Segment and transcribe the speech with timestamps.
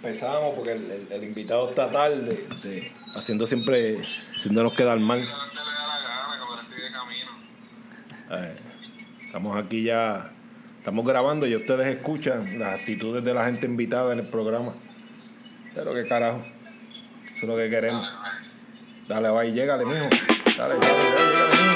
[0.00, 3.98] empezamos porque el, el- invitado está tarde, este, haciendo siempre,
[4.34, 5.28] haciéndonos quedar mal.
[9.26, 10.30] Estamos aquí ya,
[10.78, 14.74] estamos grabando y ustedes escuchan las actitudes de la gente invitada en el programa.
[15.74, 16.42] Pero qué carajo,
[17.26, 18.08] eso es lo que queremos.
[19.06, 20.08] Dale, va y llégale, mijo.
[20.56, 21.69] Dale, dale, dale, llégale,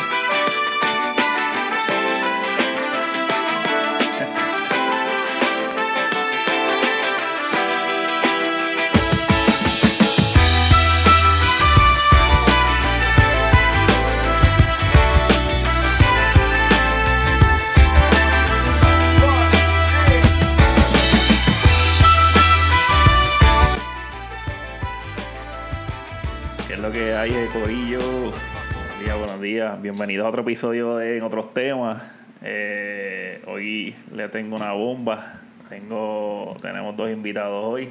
[29.45, 29.81] días.
[29.83, 32.03] Bienvenidos a otro episodio de En Otros Temas.
[32.43, 35.43] Eh, hoy le tengo una bomba.
[35.69, 37.91] Tengo, tenemos dos invitados hoy.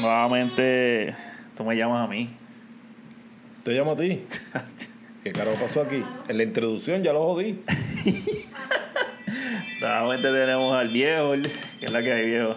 [0.00, 1.16] Nuevamente,
[1.56, 2.30] tú me llamas a mí.
[3.64, 4.24] Te llamo a ti.
[5.24, 6.04] ¿Qué carajo pasó aquí?
[6.28, 7.60] En la introducción ya lo jodí.
[9.80, 11.32] Nuevamente tenemos al viejo,
[11.80, 12.54] que es la que hay, viejo.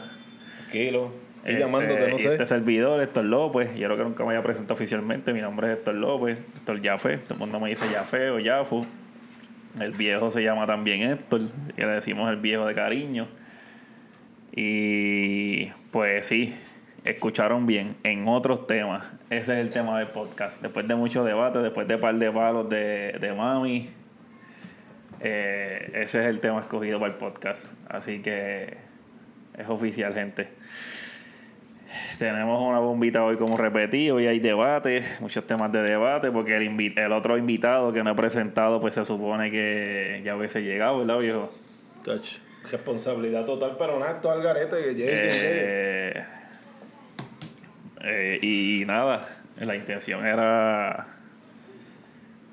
[0.59, 1.24] Tranquilo.
[1.45, 2.31] Estoy Este, llamándote, no sé.
[2.31, 3.69] Este servidor, Héctor López.
[3.75, 5.31] Yo creo que nunca me había presentado oficialmente.
[5.31, 7.17] Mi nombre es Héctor López, Héctor Jafé.
[7.17, 8.83] Todo el mundo me dice Jafé o Yafu.
[9.79, 11.41] El viejo se llama también Héctor,
[11.77, 13.27] y le decimos el viejo de cariño.
[14.53, 16.55] Y pues sí,
[17.03, 19.07] escucharon bien en otros temas.
[19.29, 20.63] Ese es el tema del podcast.
[20.63, 23.91] Después de mucho debate, después de par de palos de, de mami,
[25.19, 27.67] eh, ese es el tema escogido para el podcast.
[27.87, 28.77] Así que
[29.55, 30.47] es oficial, gente.
[32.17, 36.63] Tenemos una bombita hoy como repetí, hoy hay debate, muchos temas de debate, porque el,
[36.69, 40.99] invi- el otro invitado que no he presentado, pues se supone que ya hubiese llegado,
[40.99, 41.49] ¿verdad, viejo?
[42.03, 42.37] Touch.
[42.71, 45.27] Responsabilidad total, pero nada, esto al garete que llegue.
[45.31, 46.23] Eh,
[48.01, 49.27] eh, y nada,
[49.59, 51.07] la intención era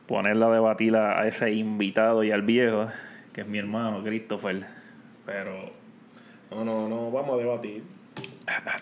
[0.06, 2.88] ponerla a debatir a, a ese invitado y al viejo,
[3.32, 4.66] que es mi hermano Christopher.
[5.24, 5.72] Pero
[6.50, 7.82] No, no, no, vamos a debatir.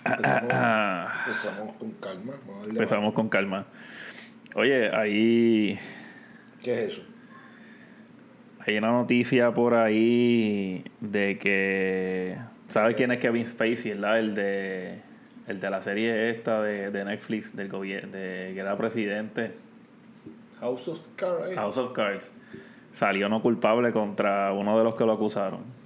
[0.04, 0.52] Empezamos,
[1.26, 2.32] empezamos con calma.
[2.46, 3.66] Vamos a darle empezamos con calma.
[4.56, 5.78] Oye, ahí.
[6.62, 7.02] ¿Qué es eso?
[8.66, 12.36] hay una noticia por ahí de que.
[12.68, 14.18] ¿Sabes quién es Kevin Spacey, verdad?
[14.18, 15.00] El de,
[15.46, 19.52] el de la serie esta de, de Netflix, del gobierno, de, que era presidente.
[20.60, 21.54] House of Cards.
[21.54, 22.32] House of Cards
[22.92, 25.79] salió no culpable contra uno de los que lo acusaron.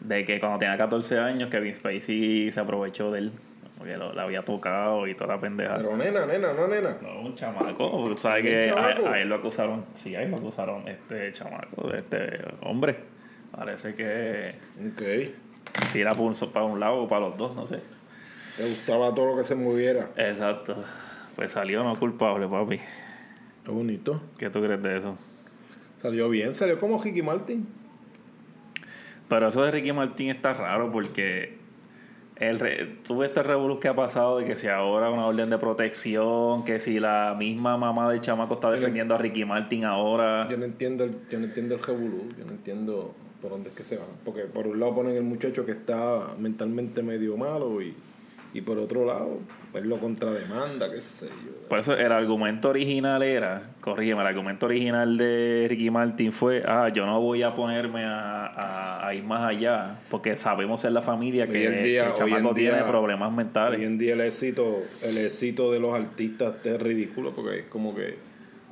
[0.00, 3.32] De que cuando tenía 14 años, Kevin Spacey se aprovechó de él.
[3.78, 5.76] Porque lo, la había tocado y toda la pendeja.
[5.76, 6.96] Pero nena, nena, no nena.
[7.00, 8.14] No, un chamaco.
[8.16, 9.86] Sabes ¿Un que a, a él lo acusaron.
[9.94, 10.86] Sí, a él lo acusaron.
[10.86, 12.96] Este chamaco, este hombre.
[13.56, 14.54] Parece que
[14.86, 15.92] Ok.
[15.92, 17.80] tira por un, para un lado o para los dos, no sé.
[18.56, 20.10] Te gustaba todo lo que se moviera.
[20.16, 20.76] Exacto.
[21.34, 22.78] Pues salió no culpable, papi.
[23.64, 24.20] Qué bonito.
[24.38, 25.16] ¿Qué tú crees de eso?
[26.02, 27.66] Salió bien, salió como Ricky Martin.
[29.30, 31.56] Pero eso de Ricky Martín está raro porque
[32.34, 36.64] el ves este revolú que ha pasado de que si ahora una orden de protección,
[36.64, 40.48] que si la misma mamá del chamaco está defendiendo a Ricky Martin ahora.
[40.50, 43.76] Yo no entiendo el, yo no entiendo el revolú, yo no entiendo por dónde es
[43.76, 44.08] que se van.
[44.24, 47.94] Porque por un lado ponen el muchacho que está mentalmente medio malo y,
[48.52, 49.38] y por otro lado,
[49.70, 51.68] pues lo contrademanda, qué sé yo.
[51.68, 56.88] Por eso el argumento original era, corrígeme, el argumento original de Ricky Martin fue, ah,
[56.88, 61.02] yo no voy a ponerme a, a- a ir más allá, porque sabemos en la
[61.02, 63.78] familia que, en día- el chamaco día- tiene problemas mentales.
[63.78, 67.94] Hoy en día el éxito, el éxito de los artistas es ridículo porque es como
[67.94, 68.16] que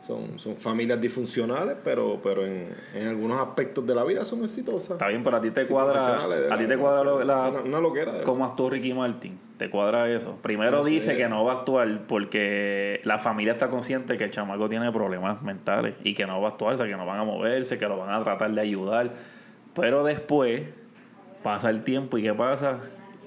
[0.09, 4.93] son, son familias disfuncionales, pero, pero en, en algunos aspectos de la vida son exitosas.
[4.93, 7.81] Está bien, pero a ti te cuadra, a ti te cuadra lo- la, una, una
[7.81, 8.13] loquera.
[8.15, 9.39] de cómo actuó Ricky Martin.
[9.59, 10.37] ¿Te cuadra eso?
[10.43, 10.91] Primero No sé.
[10.91, 14.91] dice que no va a actuar porque la familia está consciente que el chamaco tiene
[14.93, 17.77] problemas mentales y que no va a actuar, o sea, que no van a moverse,
[17.79, 19.11] que lo van a tratar de ayudar.
[19.75, 20.63] Pero después
[21.43, 22.79] pasa el tiempo y ¿qué pasa?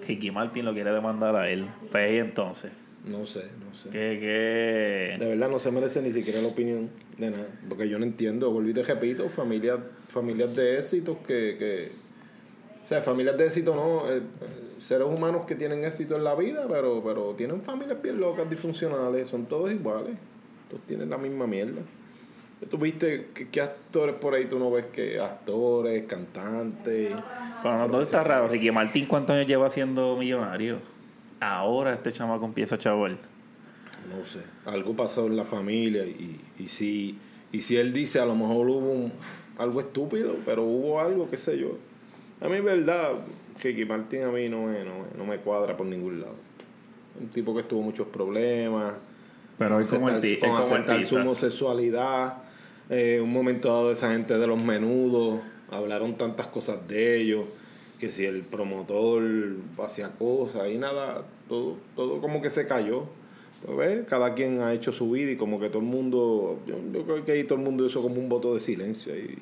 [0.08, 1.68] Ricky Martin lo quiere demandar a él.
[1.92, 2.72] Pues entonces,
[3.06, 3.89] No sé, no sé.
[3.89, 5.18] ¿qué, qué?
[5.19, 7.48] De verdad no se merece ni siquiera la opinión de nada.
[7.68, 11.92] Porque yo no entiendo, volví y te repito, familias, familias de éxitos que, que.
[12.86, 14.12] O sea, familias de éxito no.
[14.12, 14.21] eh, eh,
[14.80, 19.30] seres humanos que tienen éxito en la vida, pero, pero tienen familias bien locas, disfuncionales,
[19.30, 20.15] son todos iguales.
[20.69, 21.81] Todos tienen la misma mierda.
[22.69, 27.12] ¿Tú viste qué, qué actores por ahí tú no ves que actores, cantantes?
[27.63, 28.48] Bueno, no, todo está raro.
[28.48, 30.77] Ricky Martin, ¿cuántos años lleva siendo millonario?
[31.41, 33.17] Ahora este chamaco empieza a chaval.
[34.09, 37.17] No sé, algo pasó en la familia y, y si
[37.51, 39.11] y si él dice a lo mejor hubo un-
[39.57, 41.77] algo estúpido, pero hubo algo, qué sé yo.
[42.39, 43.11] A mí, verdad,
[43.61, 46.35] Ricky Martin a mí no me, no, no me cuadra por ningún lado.
[47.19, 48.93] Un tipo que tuvo muchos problemas.
[49.59, 52.38] Pero es como el con aceptar su homosexualidad.
[52.89, 57.45] Eh, un momento dado de esa gente de los menudos, hablaron tantas cosas de ellos,
[58.01, 59.21] que si el promotor
[59.77, 63.06] hacía cosas y nada, todo, todo como que se cayó.
[63.63, 64.07] Pues, ¿ves?
[64.07, 67.24] Cada quien ha hecho su vida y como que todo el mundo, yo, yo creo
[67.24, 69.15] que ahí todo el mundo hizo como un voto de silencio.
[69.15, 69.38] Y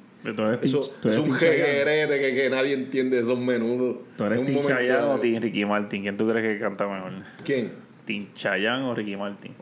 [0.61, 3.99] eso es un jeguerete que, que nadie entiende esos menudos.
[4.17, 5.19] ¿Tú eres momento Chayanne o.
[5.19, 6.01] Team Ricky Martin?
[6.01, 7.13] ¿Quién tú crees que canta mejor?
[7.45, 7.71] ¿Quién?
[8.03, 9.53] ¿Team Chayanne o Ricky Martin?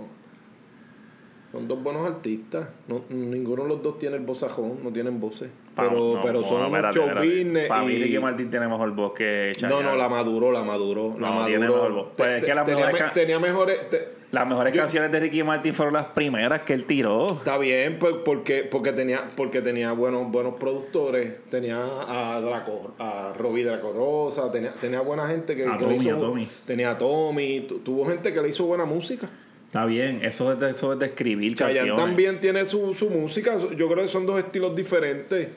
[1.57, 2.67] Son dos buenos artistas.
[2.87, 5.49] No, ninguno de los dos tiene el vocajón, no tienen voces.
[5.75, 7.27] Pero, no, pero no, son espérate, show espérate.
[7.27, 7.67] business.
[7.67, 9.83] Para mí y- Ricky Martin tiene mejor voz que No, Chayanne.
[9.83, 11.13] no, la maduró, la maduró.
[11.19, 11.45] la No, maduró.
[11.47, 12.07] tiene mejor voz.
[12.15, 13.89] Pues es que las tenía, mejores tenía mejores.
[13.89, 17.29] te- Las mejores Yo- canciones de Ricky Martin fueron las primeras que él tiró.
[17.31, 21.77] Está bien, pues, porque, porque tenía, porque tenía buenos, buenos productores, tenía
[22.07, 25.95] a Draco, a Robbie Draco Rosa, tenía, tenía buena gente que, A que le Tommy,
[25.95, 26.47] hizo- a Tommy.
[26.67, 29.27] tenía a Tommy, tu- tuvo gente que le hizo buena música.
[29.67, 32.05] Está bien, eso es de, eso es de escribir Chayanne canciones.
[32.05, 35.49] también tiene su, su música, yo creo que son dos estilos diferentes.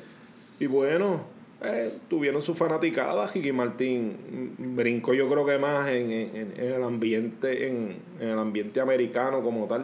[0.58, 1.24] Y bueno,
[1.62, 3.26] eh, tuvieron su fanaticada.
[3.32, 8.38] Ricky Martín brincó yo creo que más en, en- en el ambiente, en, en el
[8.38, 9.82] ambiente americano como tal.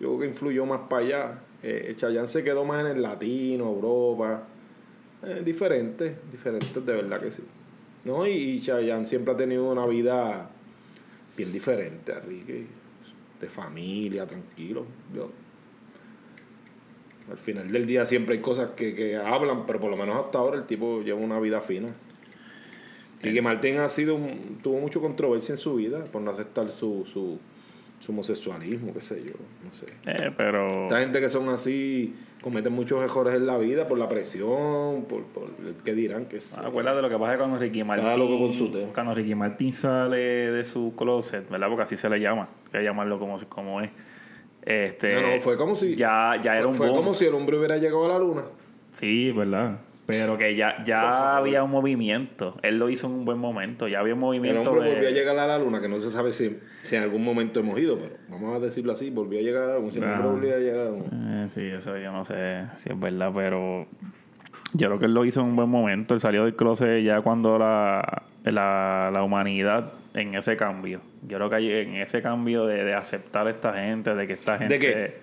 [0.00, 1.38] Yo creo que influyó más para allá.
[1.62, 4.42] Eh, Chayanne se quedó más en el latino, Europa.
[5.24, 7.42] Eh, diferente, de verdad que sí.
[8.04, 8.26] ¿No?
[8.26, 10.48] Y, y Chayanne siempre ha tenido una vida
[11.36, 12.66] bien diferente Ricky.
[13.40, 14.86] De familia, tranquilo.
[15.14, 15.30] Yo,
[17.30, 20.38] al final del día siempre hay cosas que, que hablan, pero por lo menos hasta
[20.38, 21.90] ahora el tipo lleva una vida fina.
[23.22, 24.18] Y que Martín ha sido
[24.62, 27.38] tuvo mucha controversia en su vida por no aceptar su, su,
[27.98, 29.32] su homosexualismo, qué sé yo,
[29.64, 29.86] no sé.
[30.06, 30.84] Eh, pero.
[30.84, 35.24] Esta gente que son así cometen muchos errores en la vida por la presión, por,
[35.24, 36.54] por el que dirán que sí.
[36.62, 38.92] Acuérdate lo que pasa cuando Ricky tema.
[38.94, 41.68] Cuando Ricky Martin sale de su closet, ¿verdad?
[41.68, 42.48] Porque así se le llama.
[42.78, 43.90] Que llamarlo como, como es.
[44.62, 46.98] Este, No, no, fue como si Ya, ya era fue, un fue boom.
[46.98, 48.42] como si el hombre hubiera llegado a la luna.
[48.90, 49.78] Sí, ¿verdad?
[50.06, 52.56] Pero que ya, ya había un movimiento.
[52.62, 53.88] Él lo hizo en un buen momento.
[53.88, 54.70] Ya había un El movimiento.
[54.70, 57.02] hombre de- volvió a llegar a la luna, que no se sabe si, si en
[57.02, 60.04] algún momento hemos ido, pero vamos a decirlo así, volvió a llegar, como si el
[60.04, 60.26] hombre Ah.
[60.26, 61.44] volviera a llegar a la luna.
[61.44, 63.86] Eh, sí, eso yo no sé si es verdad, pero
[64.74, 66.14] yo creo que él lo hizo en un buen momento.
[66.14, 71.00] Él salió del closet ya cuando la, la, la humanidad en ese cambio.
[71.28, 74.32] Yo creo que hay- en ese cambio de, de aceptar a esta gente, de que
[74.32, 74.78] esta gente.
[74.78, 75.14] qué?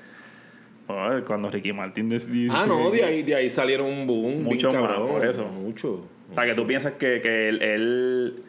[0.88, 2.51] Joder, cuando Ricky Martin decidió.
[2.54, 4.44] Ah, no, de ahí, de ahí salieron un boom.
[4.44, 5.45] Mucho bien más, cabrón, por eso.
[5.48, 6.06] Mucho.
[6.31, 8.44] O sea, que tú piensas que, que él, él,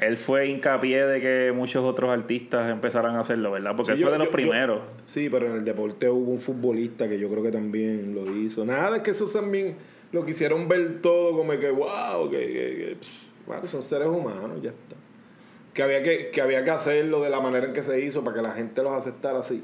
[0.00, 3.74] él fue hincapié de que muchos otros artistas empezaran a hacerlo, ¿verdad?
[3.76, 4.80] Porque Sí, él yo- fue de los yo- yo- primeros.
[5.06, 8.64] sí, pero en el deporte hubo un futbolista que yo creo que también lo hizo.
[8.64, 9.76] Nada, es que esos también
[10.12, 14.60] lo quisieron ver todo como que, wow, que, que, que, pss, bueno, son seres humanos,
[14.62, 14.96] ya está.
[15.74, 18.36] Que había que, que había que hacerlo de la manera en que se hizo para
[18.36, 19.62] que la gente los aceptara así.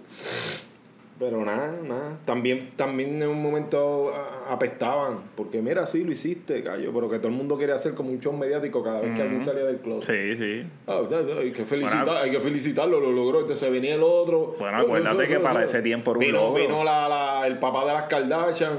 [1.21, 2.19] Pero nada, nada.
[2.25, 4.11] También, también en un momento
[4.49, 5.19] apestaban.
[5.37, 6.93] Porque mira, sí, lo hiciste, gallo.
[6.95, 9.41] Pero que todo el mundo quería hacer como un show mediático cada vez que alguien
[9.43, 10.17] salía del closet.
[10.17, 10.67] Sí, sí.
[10.87, 13.41] Ah, ya, hay, que felicitar, Bueno, hay que felicitarlo, lo logró.
[13.43, 14.57] Entonces venía el otro.
[14.59, 16.63] Bueno, acuérdate que para ese tiempo era un vino, logro.
[16.63, 18.79] vino la, la- el papá de las Kardashian.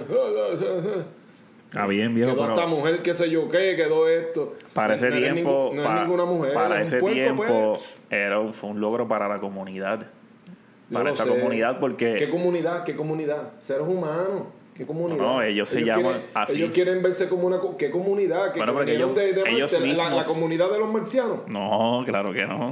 [1.72, 2.32] Está bien, viejo.
[2.34, 4.56] Quedó pero esta mujer, qué sé yo qué, quedó esto.
[4.74, 5.70] para ese No tiempo.
[5.72, 6.54] ningún- no pa- es ninguna mujer.
[6.54, 7.98] Para ese puerco, tiempo pues.
[8.10, 10.06] era fue un logro para la comunidad.
[10.92, 11.30] Para esa sé.
[11.30, 12.16] comunidad, porque.
[12.18, 12.84] ¿Qué comunidad?
[12.84, 13.54] ¿Qué comunidad?
[13.60, 14.44] Seres humanos.
[14.76, 15.20] ¿Qué comunidad?
[15.22, 16.58] No, no, ellos se llaman quieren, así.
[16.58, 17.60] Ellos quieren verse como una...
[17.60, 18.52] co- ¿Qué comunidad?
[18.52, 19.88] ¿Qué Bueno, vinieron ellos- de, de ellos Marte?
[19.88, 21.40] La- la, mismos- comunidad de los marcianos.
[21.48, 22.66] No, claro que no.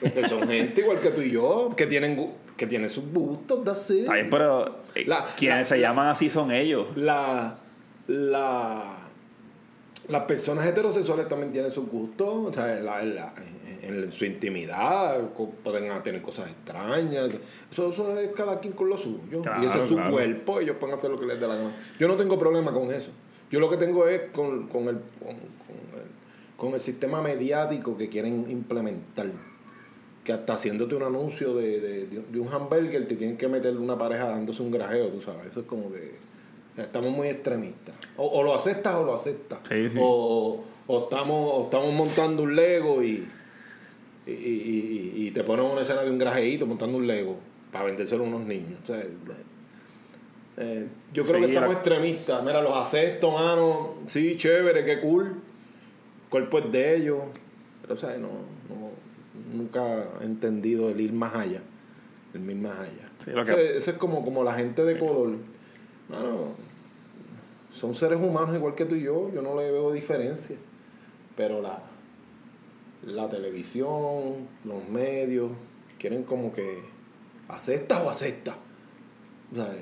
[0.00, 4.00] Porque son gente igual que tú y yo, que tienen, que tienen sus gustos, it.
[4.00, 4.76] Está bien, pero.
[4.94, 6.86] eh, La- quienes la- se la- llaman así son ellos.
[6.94, 7.56] La,
[8.08, 8.98] la,
[10.08, 13.34] las personas heterosexuales también tienen sus gustos, o sea, la- la-
[13.82, 15.20] en, en su intimidad
[15.62, 17.28] pueden tener cosas extrañas.
[17.70, 19.42] Eso, eso es cada quien con lo suyo.
[19.42, 20.12] Claro, y ese es su claro.
[20.12, 21.70] cuerpo, ellos pueden hacer lo que les dé la gana.
[21.98, 23.10] Yo no tengo problema con eso.
[23.50, 27.96] Yo lo que tengo es con, con, el, con, con el, con el sistema mediático
[27.96, 29.26] que quieren implementar.
[30.24, 33.96] Que hasta haciéndote un anuncio de, de, de un hamburger te tienen que meter una
[33.96, 35.46] pareja dándose un grajeo, tú sabes.
[35.52, 36.14] Eso es como que
[36.76, 37.96] estamos muy extremistas.
[38.16, 39.60] O, o lo aceptas o lo aceptas.
[39.64, 39.98] Sí, sí.
[40.00, 43.26] O, o estamos, o estamos montando un Lego y,
[44.26, 44.32] y,
[45.16, 47.36] y- te ponen una escena de un grajeíto montando un Lego
[47.72, 48.78] para vendérselo a unos niños.
[48.82, 49.02] O sea,
[50.58, 52.42] eh, yo creo Sí, que estamos la- extremistas.
[52.44, 53.94] Mira, los acepto, mano.
[54.06, 55.26] Sí, chévere, qué cool.
[55.26, 57.18] El cuerpo es de ellos.
[57.82, 58.28] Pero, o sea, no,
[58.68, 58.90] no-
[59.54, 61.60] nunca he entendido el ir más allá.
[62.34, 63.10] El ir más allá.
[63.18, 65.36] Sí, que- Ese- ese es como, como la gente de color.
[66.08, 66.52] Mano,
[67.76, 69.30] son seres humanos igual que tú y yo.
[69.32, 70.56] Yo no le veo diferencia.
[71.36, 71.78] Pero la,
[73.04, 75.50] la televisión, los medios,
[75.98, 76.78] quieren como que
[77.48, 78.56] acepta o acepta.
[79.52, 79.72] O sea,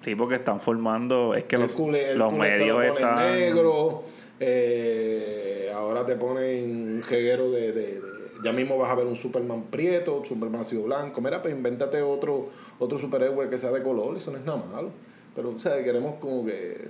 [0.00, 1.34] Sí, porque están formando.
[1.34, 3.16] Es que los, culé- los te lo medios ponen están.
[3.16, 4.02] negro,
[4.40, 9.16] eh, ahora te ponen un jeguero de, de- de- Ya mismo vas a ver un
[9.16, 11.20] Superman prieto, Superman sido blanco.
[11.22, 14.90] Mira, pues invéntate otro, otro superhéroe que sea de color, eso no es nada malo.
[15.36, 16.88] Pero, o sea, queremos como que.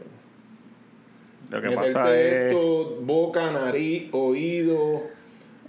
[1.51, 2.35] Lo que pasa es.
[2.53, 5.03] esto, boca, nariz, oído,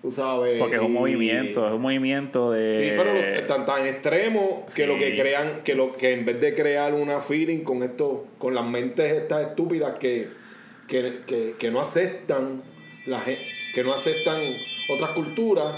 [0.01, 0.59] tú sabes.
[0.59, 2.73] Porque es un y- movimiento, es un movimiento de.
[2.75, 6.53] Sí, pero están tan extremo que lo que crean, que lo que en vez de
[6.55, 10.27] crear una feeling con esto, con las mentes estas estúpidas que,
[10.87, 12.61] que, que, que no aceptan
[13.05, 13.21] la
[13.75, 14.41] que no aceptan
[14.91, 15.75] otras culturas,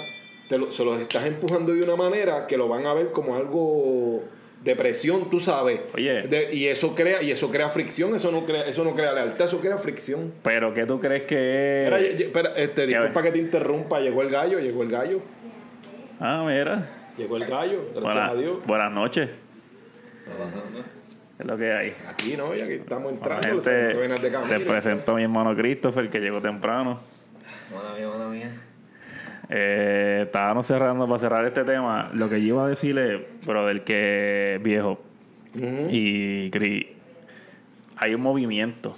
[0.48, 3.36] te lo- se los estás empujando de una manera que lo van a ver como
[3.36, 4.24] algo
[4.64, 5.80] de presión, tú sabes.
[5.94, 6.24] Oye.
[6.24, 9.46] De- y eso crea, y eso crea fricción, eso no crea, eso no crea lealtad,
[9.48, 10.34] eso crea fricción.
[10.44, 12.00] Pero ¿qué tú crees que es?
[12.02, 15.22] ye- ye- espera, este, disculpa que te interrumpa, llegó el gallo, llegó el gallo,
[16.20, 16.88] Ah, mira.
[17.18, 18.66] llegó el gallo, gracias Buena- a Dios.
[18.66, 19.30] buenas noches.
[21.40, 21.94] Es lo que hay.
[22.10, 26.20] Aquí no, ya que estamos Bueno, entrando, gente, te presento a mi hermano Christopher, que
[26.20, 27.00] llegó temprano.
[27.74, 28.52] Mala mía, mala mía.
[29.50, 32.12] Eh, estábamos cerrando para cerrar este tema.
[32.14, 35.00] Lo que yo iba a decirle, pero del que es viejo
[35.90, 36.86] y Cris,
[37.98, 38.96] hay un movimiento.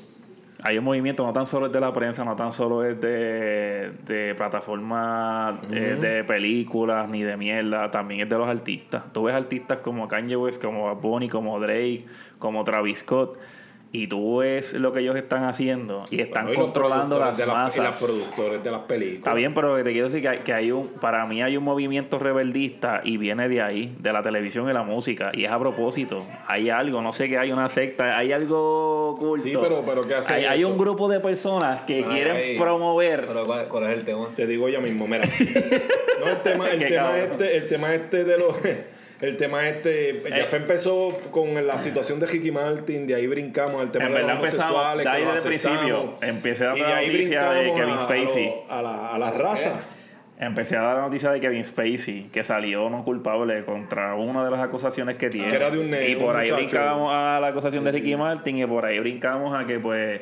[0.63, 3.93] Hay un movimiento, no tan solo es de la prensa, no tan solo es de,
[4.05, 9.12] de plataformas eh, de películas ni de mierda, también es de los artistas.
[9.12, 12.05] Tú ves artistas como Kanye West, como Bad Bunny, como Drake,
[12.38, 13.39] como Travis Scott,
[13.93, 17.27] y tú ves lo que ellos están haciendo y están Bueno, y los controlando productores
[17.27, 18.01] las de la- y masas.
[18.01, 19.17] los productores de las películas.
[19.17, 21.63] Está bien, pero te quiero decir que hay, que hay un, para mí hay un
[21.65, 25.31] movimiento rebeldista y viene de ahí, de la televisión y la música.
[25.33, 26.25] Y es a propósito.
[26.48, 29.43] Hay algo, no sé qué hay, una secta, hay algo oculto.
[29.43, 33.25] Sí, pero- pero ¿qué hace hay, hay un grupo de personas que Ay, quieren promover.
[33.27, 34.29] Pero ¿cuál, cuál es el tema?
[34.36, 35.24] Te digo ya mismo, mira.
[36.21, 38.55] No, el tema, el tema este, el tema este de los.
[39.22, 40.46] El tema este, ya Eh.
[40.50, 44.20] fue empezó con la situación de Ricky Martin, de ahí brincamos al tema En de
[44.22, 48.54] los empezamos, homosexuales, que desde el principio, empecé a dar la noticia de Kevin Spacey.
[48.70, 49.72] A, lo- a la, a la raza.
[50.40, 54.50] Empecé a dar la noticia de Kevin Spacey, que salió no culpable contra una de
[54.50, 55.50] las acusaciones que tiene.
[55.50, 56.66] Que era de un negro, y por un ahí muchacho.
[56.66, 60.20] brincamos a la acusación de Ricky Martin y por ahí brincamos a que pues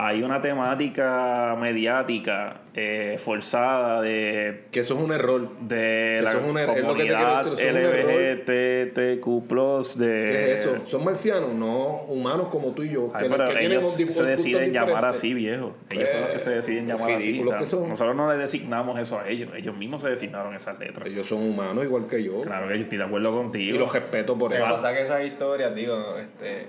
[0.00, 5.50] hay una temática mediática eh, forzada de, Que eso es un error.
[5.62, 7.74] de la Eso es un er- es lo que te quiero comunidad decir, eso es
[7.74, 8.20] un error.
[8.38, 10.06] LGBTQ+, de...
[10.30, 10.76] ¿Qué es eso?
[10.86, 11.52] ¿Son marcianos?
[11.52, 13.08] No, humanos como tú y yo.
[13.12, 15.74] Ay, que, pero que ellos tipo- se deciden llamar así, viejo.
[15.90, 17.42] Ellos son los que se deciden Eh, llamar así.
[17.58, 17.88] que son.
[17.88, 19.50] Nosotros no le designamos eso a ellos.
[19.56, 21.08] Ellos mismos se designaron esas letras.
[21.08, 22.40] Ellos son humanos igual que yo.
[22.42, 23.78] Claro que yo estoy de acuerdo Y contigo.
[23.78, 24.72] los respeto por Lo que eso.
[24.74, 26.68] pasa es que esas historias, digo, este,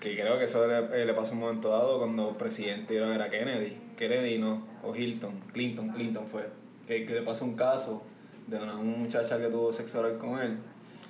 [0.00, 3.28] que creo que eso le, eh, le pasó un momento dado cuando el presidente era
[3.28, 6.48] Kennedy, Kennedy no, o Hilton, Clinton, Clinton fue,
[6.86, 8.02] que, que le pasó un caso
[8.46, 10.56] de una muchacha que tuvo sexo oral con él.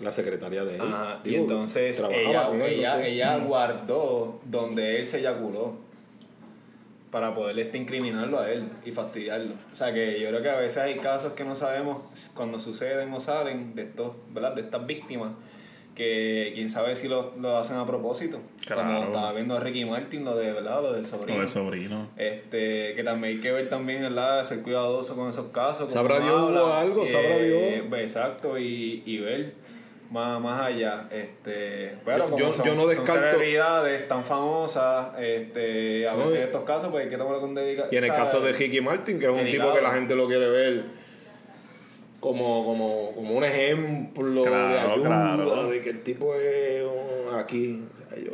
[0.01, 0.81] La secretaria de él.
[0.81, 5.77] Ajá, y entonces ella, él, ella, ella guardó donde él se eyaculó
[7.11, 9.55] para poder este, incriminarlo a él y fastidiarlo.
[9.71, 12.03] O sea que yo creo que a veces hay casos que no sabemos
[12.35, 14.55] cuando suceden o salen de estos, ¿verdad?
[14.55, 15.33] De estas víctimas
[15.99, 18.41] que quién sabe si lo, lo hacen a propósito.
[18.67, 18.83] Claro.
[18.85, 20.81] Como estaba viendo a Ricky Martin lo de, ¿verdad?
[20.81, 21.39] Lo del sobrino.
[21.39, 22.09] O el sobrino.
[22.17, 24.45] Este, que también hay que ver también, ¿verdad?
[24.45, 25.91] Ser cuidadoso con esos casos.
[25.91, 28.01] Sabrá Dios hablan, hubo algo, sabrá eh, Dios.
[28.01, 29.53] Exacto, y, y ver
[30.11, 31.09] más, más allá.
[31.11, 36.13] Este, pero Yo- como yo- son, yo no son descarto- celebridades tan famosas, este, a
[36.13, 37.93] No, veces estos casos pues hay que tomarlo con dedicación.
[37.93, 40.27] Y en el caso de Ricky Martin, que es un tipo que la gente lo
[40.29, 40.85] quiere ver
[42.21, 45.69] como, como, como un ejemplo de Claro, ayuda, claro.
[45.69, 46.83] de que el tipo es
[47.37, 47.85] aquí.
[48.07, 48.33] o sea, yo-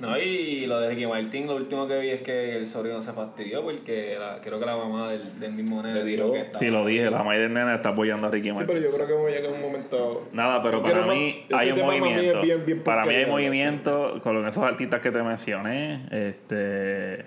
[0.00, 3.12] No, y lo de Ricky Martin, lo último que vi es que el sobrino se
[3.12, 6.30] fastidió porque la- creo que la mamá del, del mismo nene Le tiró.
[6.32, 8.66] que estaba- Sí, lo dije, la madre del nena está apoyando a Ricky Sí, Martin.
[8.68, 10.28] pero yo creo que vamos a llegar a un momento.
[10.32, 12.40] Nada, pero para mí más- hay un movimiento.
[12.42, 16.06] bien- bien para mí hay movimiento con esos artistas que te mencioné.
[16.12, 17.24] Este,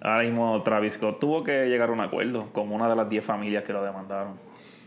[0.00, 3.24] ahora mismo Travis Scott tuvo que llegar a un acuerdo con una de las 10
[3.24, 4.34] familias que lo demandaron.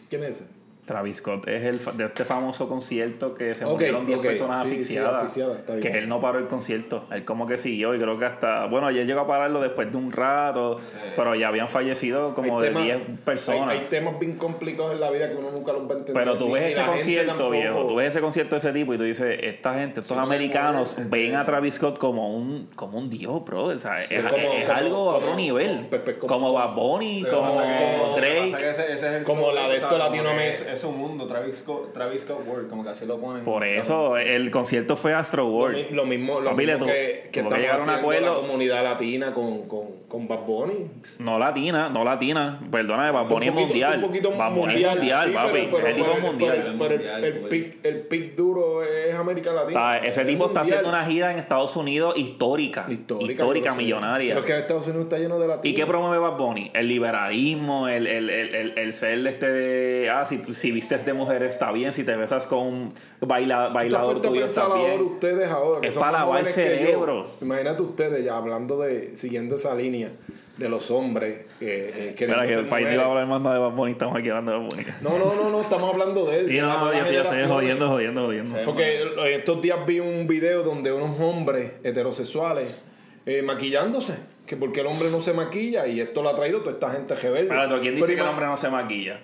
[0.10, 0.65] ¿Quién es ese?
[0.86, 4.64] Travis Scott es el fa- de este famoso concierto que se murieron 10 ok, personas
[4.64, 5.16] sí, sí, asfixiadas.
[5.16, 5.82] asfixiadas, está bien.
[5.92, 7.06] que él no paró el concierto.
[7.12, 8.66] Él como que siguió y creo que hasta.
[8.68, 10.80] Bueno, ayer llegó a pararlo después de un rato,
[11.16, 13.70] pero ya habían fallecido como Hay de temas- 10 personas.
[13.70, 16.14] Hay, hay temas bien complicados en la vida que uno nunca los va a entender.
[16.14, 19.04] Pero tú ves ese concierto, viejo, tú ves ese concierto de ese tipo y tú
[19.04, 23.64] dices, esta gente, estos americanos ven a Travis Scott como un, como un dios, bro.
[23.66, 25.76] O sea, es, es como- es como- algo a otro como- nivel.
[25.78, 28.70] como- Pepe- como- como Bad Bunny, como Drake.
[28.70, 32.22] ese- ese es el Como la de esto latinoamericano, es su mundo, Travis Scott, Travis
[32.22, 33.44] Scott World, como que así lo ponen.
[33.44, 35.78] Por eso, el concierto fue Astro World.
[35.78, 37.82] Lo, mi- lo mismo, lo Papi, le mismo tuvo- que, que estamos llegar a un
[37.90, 38.36] haciendo acuerdo.
[38.42, 40.88] la comunidad latina con, con, con Bad Bunny.
[41.20, 42.60] No latina, no latina.
[42.72, 43.96] Perdóname, Bad Bunny es Un poquito- mundial.
[43.96, 45.52] Un poquito Bad Bunny es mundial, mundial, sí, papi.
[45.52, 46.64] pero- pero- Ese tipo es pero- mundial.
[46.66, 47.50] Pero, pero el, el, pues.
[47.52, 49.96] pic, el pic duro es América Latina.
[49.96, 50.80] Está- ese Es tipo está mundial.
[50.80, 52.86] haciendo una gira en Estados Unidos histórica.
[52.90, 54.34] histórica, Histórica, millonaria.
[54.36, 55.66] Pero que Estados Unidos está lleno de latinos.
[55.66, 56.72] ¿Y qué promueve Bad Bunny?
[56.74, 60.10] El liberalismo, el, el, el, el, el ser este de.
[60.10, 63.62] Ah, si, si vistes de mujer está bien, si te besas con un baila, ¿Tú
[63.62, 65.00] te has bailador tuyo está bien.
[65.00, 66.56] ustedes ahora que Es son para lavar el que yo?
[66.56, 67.28] cerebro.
[67.40, 70.10] Imagínate ustedes ya hablando de, siguiendo esa línea
[70.58, 73.60] de los hombres que eh, queriendo Espera, que el país no a hablar más de
[73.60, 74.84] Bad Bunny, estamos aquí hablando de Bad Bunny.
[75.04, 76.52] No, no, no, no, estamos hablando de él.
[76.52, 77.48] Y no, no, yo sé, generaciones.
[77.48, 78.58] jodiendo, jodiendo, jodiendo.
[78.66, 82.84] Porque en estos días vi un video donde unos hombres heterosexuales
[83.28, 84.16] eh, maquillándose.
[84.48, 87.16] Que porque el hombre no se maquilla y esto lo ha traído toda esta gente
[87.16, 87.42] rebelde.
[87.54, 89.20] Espérate, ¿quién dice Pero que el hombre no se maquilla?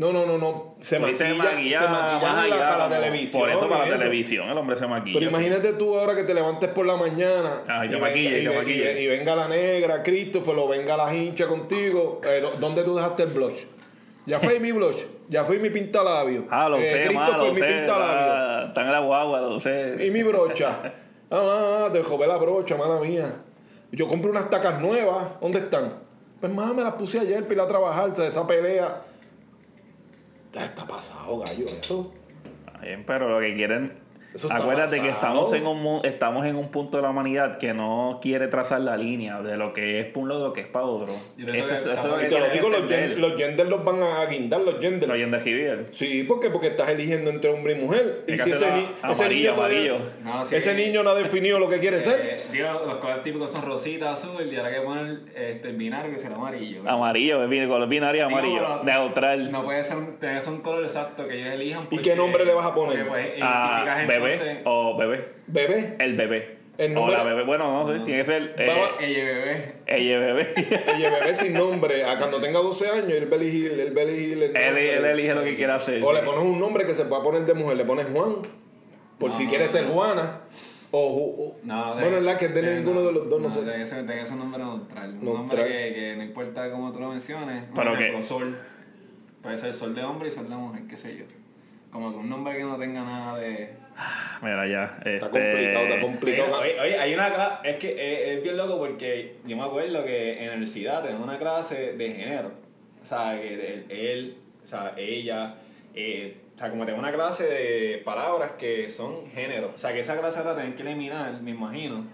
[0.00, 0.74] No, no, no, no.
[0.80, 3.42] Se maquilla, maquilla se maquilla más la- para la televisión.
[3.42, 5.18] Por eso para la televisión el hombre se maquilla.
[5.18, 5.36] Pero sí.
[5.36, 8.54] imagínate tú ahora que te levantes por la mañana Ah, y, maquille, venga, yo y,
[8.54, 8.92] ve- maquille.
[8.92, 12.20] y ve- y venga la negra, Christopher, o venga la hincha contigo.
[12.24, 13.64] Eh, ¿dó- ¿Dónde tú dejaste el blush?
[14.24, 16.46] Ya fue mi blush, ya fue mi pintalabio.
[16.50, 17.66] Ah, lo Eh, sé, malo, lo mi sé.
[17.66, 18.66] pintalabio.
[18.68, 19.96] Está en la guagua, lo sé.
[20.00, 20.78] Y mi brocha.
[21.32, 23.32] Ah, ah, ah, te jové la brocha, mala mía.
[23.92, 25.26] Yo compré unas tacas nuevas.
[25.40, 25.92] ¿Dónde están?
[26.40, 28.10] Pues más me las puse ayer para ir a trabajar.
[28.10, 28.96] o sea, esa pelea.
[30.52, 31.68] Está pasado, gallo.
[31.68, 32.12] Eso.
[32.82, 33.99] Bien, pero lo que quieren.
[34.50, 38.48] Acuérdate que estamos en un estamos en un punto de la humanidad que no quiere
[38.48, 40.84] trazar la línea de lo que es para un lado y lo que es para
[40.84, 41.12] otro.
[41.38, 44.78] Eso, eso es lo que digo, los, gen- los genders los van a guindar, los
[44.80, 45.08] genders.
[45.08, 45.86] Lo oyen de Rivier.
[45.92, 46.50] Sí, ¿por qué?
[46.50, 48.24] Porque estás eligiendo entre hombre y mujer.
[48.28, 50.10] Y si ese, ni- ese amarillo, niño todavía- amarillo.
[50.22, 50.54] No, sí.
[50.54, 52.20] ese niño no ha definido lo que quiere ser.
[52.22, 56.12] Eh, digo, los colores típicos son rosita, azul, y ahora que poner este, el binario
[56.12, 56.82] que será amarillo.
[56.82, 56.94] ¿verdad?
[56.96, 58.82] Amarillo, es color binario Digo, amarillo.
[58.84, 59.50] Neutral.
[59.50, 61.86] No puede ser un, ser un color exacto que ellos elijan.
[61.90, 63.06] ¿Y qué nombre le vas a poner?
[63.06, 65.28] porque, pues, Ah, bebé o bebé.
[65.46, 65.96] Bebé.
[65.98, 66.58] El bebé.
[66.78, 67.44] El o la bebé.
[67.44, 68.54] Bueno, no sé, tiene que ser.
[68.56, 69.74] Eh, Ella bebé.
[69.86, 70.54] ella bebé.
[70.96, 72.04] Oye, bebé sin nombre.
[72.04, 74.76] A cuando tenga 12 años, él va a elegir, él va a elegir el él,
[74.78, 76.02] él elige lo que quiera hacer.
[76.02, 77.76] O le pones un nombre que se pueda poner de mujer.
[77.76, 78.36] Le pones Juan.
[79.18, 79.92] Por si No, quiere no, ser no.
[79.92, 80.40] Juana.
[80.92, 83.28] O, Ju- o- No, de- bueno, es la que es de de- ninguno de los
[83.28, 83.60] dos, no, no, sé.
[83.60, 83.86] Tiene que
[84.26, 85.10] ser, un nombre neutral.
[85.10, 85.34] Un Neutral.
[85.34, 87.64] nombre que, que no importa cómo tú lo menciones.
[87.74, 88.58] Pero que- sol.
[89.42, 91.24] Puede ser sol de hombre y sol de mujer, qué sé yo.
[91.92, 93.70] Como que un nombre que no tenga nada de.
[94.42, 94.84] Mira, ya.
[94.98, 96.60] Este, Está complicado, está complicado.
[96.60, 100.04] Oye, oye, hay una clase, es que es, es bien loco porque yo me acuerdo
[100.04, 102.52] que en la universidad tenemos una clase de género.
[103.02, 105.54] O sea, que él, él, o sea, ella,
[105.94, 109.72] eh, o sea, como tengo una clase de palabras que son género.
[109.74, 112.04] O sea, que esa clase la tienen que eliminar, me imagino.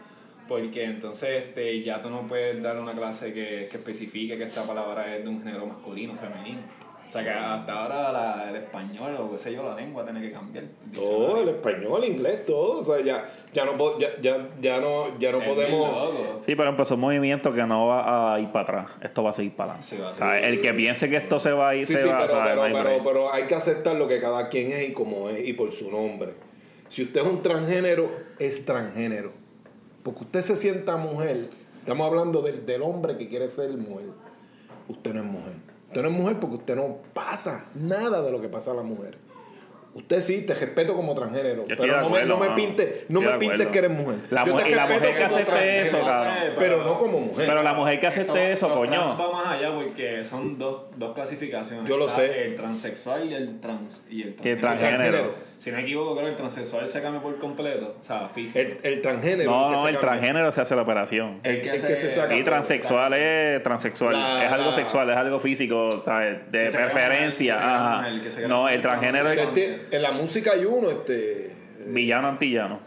[0.49, 4.65] Porque entonces este, ya tú no puedes dar una clase que, que especifique que esta
[4.65, 6.61] palabra es de un género masculino o femenino.
[7.07, 10.21] O sea que hasta ahora la- el español o qué sé yo, la lengua tiene
[10.21, 10.65] que cambiar.
[10.93, 12.81] Todo, el español, el inglés, todo.
[12.81, 15.97] O sea, ya, ya, no, ya, ya, ya no, ya no Es podemos.
[16.41, 18.91] Sí, pero empezó un movimiento que no va a ir para atrás.
[19.03, 19.97] Esto va a seguir para adelante.
[19.97, 21.95] Sí, va a O sea, el que piense que esto se va a ir, Sí,
[21.95, 25.29] se sí, va pero, pero hay que aceptar lo que cada quien es y como
[25.29, 26.35] es y por su nombre.
[26.89, 29.33] Si usted es un transgénero, es transgénero.
[30.03, 31.37] Porque usted se sienta mujer,
[31.79, 34.07] estamos hablando del, del hombre que quiere ser mujer.
[34.89, 35.53] Usted no es mujer.
[35.89, 38.83] Usted no es mujer porque usted no pasa nada de lo que pasa a la
[38.83, 39.19] mujer.
[39.95, 43.69] Usted sí, te respeto como transgénero, pero no me, no me pintes, no me pintes
[43.69, 44.17] que eres mujer.
[44.29, 46.35] La Yo te mujer- y la mujer que acepte eso, cabrón.
[46.59, 47.47] Pero no como mujer.
[47.47, 48.91] Pero la mujer que acepte eso, los coño.
[48.91, 51.89] Trans va más allá porque son dos, dos clasificaciones.
[51.89, 52.45] Yo lo sé.
[52.47, 54.61] El transexual y el trans y el Y el transgénero.
[54.99, 55.35] transgénero.
[55.59, 57.97] Si no me equivoco, creo que el transexual se cambia por completo.
[58.01, 58.59] O sea, físico.
[58.59, 59.51] El, el transgénero.
[59.51, 61.41] No, no, se el transgénero se hace la operación.
[61.43, 62.35] El, el que se saca.
[62.37, 66.03] Y transexual es transexual, La- es algo la- sexual, es algo físico,
[66.51, 67.57] de se preferencia.
[67.57, 68.03] se ajá.
[68.11, 71.53] mujer, se No, el transgénero es Este, en la música hay uno, este.
[71.87, 72.81] villano antillano.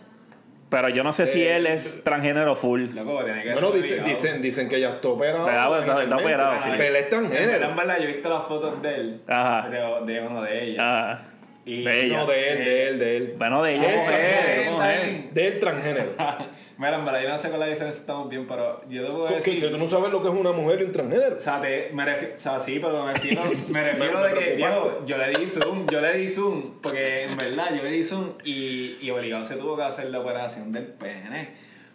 [0.69, 2.89] Pero yo no sé si Eh, él es transgénero full.
[2.93, 5.47] Loco, tiene que Bueno, ser dicen, dicen, dicen que ya está operado.
[5.47, 6.69] Pero, está- está operado, sí.
[6.77, 7.75] Pero él es verdad, en transgénero.
[7.75, 9.21] verdad, yo he visto las fotos de él.
[9.27, 9.67] Ajá.
[9.67, 10.77] De, de uno de ellas.
[10.87, 11.19] Ah,
[11.65, 12.17] Y- de ella.
[12.17, 13.35] No, de él, de él, de él.
[13.37, 14.19] Bueno, de ella, De él, mujer,
[14.65, 15.23] transgénero, mujer.
[15.33, 16.11] De él transgénero.
[16.79, 19.27] Mira, en verdad, yo no sé con la diferencia estamos bien, pero yo te puedo
[19.27, 19.59] ¿Qué- decir.
[19.61, 21.35] que tú no sabes lo que es una mujer y un transgénero.
[21.35, 24.55] O sea, te, me refiero, o sea, sí, pero me refiero, me refiero de que,
[24.55, 28.03] viejo, yo le di zoom, yo le di zoom, porque en verdad yo le di
[28.05, 31.49] zoom y, y obligado se tuvo que hacer la operación del pene.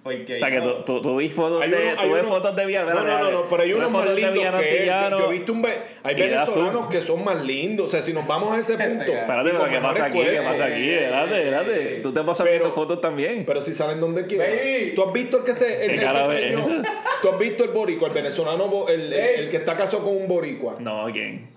[0.05, 2.93] Porque O sea, que tú, tú, tú fotos de, tú ves uno- fotos de villano.
[2.93, 4.91] No, no, no, no, pero hay unos más lindos que él.
[5.11, 7.87] Yo, he visto un ve- hay venezolanos que son más lindos.
[7.87, 9.03] O sea, si nos vamos a ese punto.
[9.13, 10.21] Espérate, pero ¿qué pasa aquí?
[10.21, 10.91] ¿Qué pasa aquí?
[10.91, 12.01] Espérate, espérate.
[12.03, 13.45] Tú te pasas viendo fotos también.
[13.47, 14.51] Pero si salen donde quieran.
[14.51, 14.93] Baby.
[14.95, 15.87] ¿Tú has visto el que se.
[15.87, 16.01] El.
[17.23, 20.77] ¿Tú has visto el boricua, el venezolano, el, el que está casado con un boricua?
[20.81, 21.49] No, ¿quién?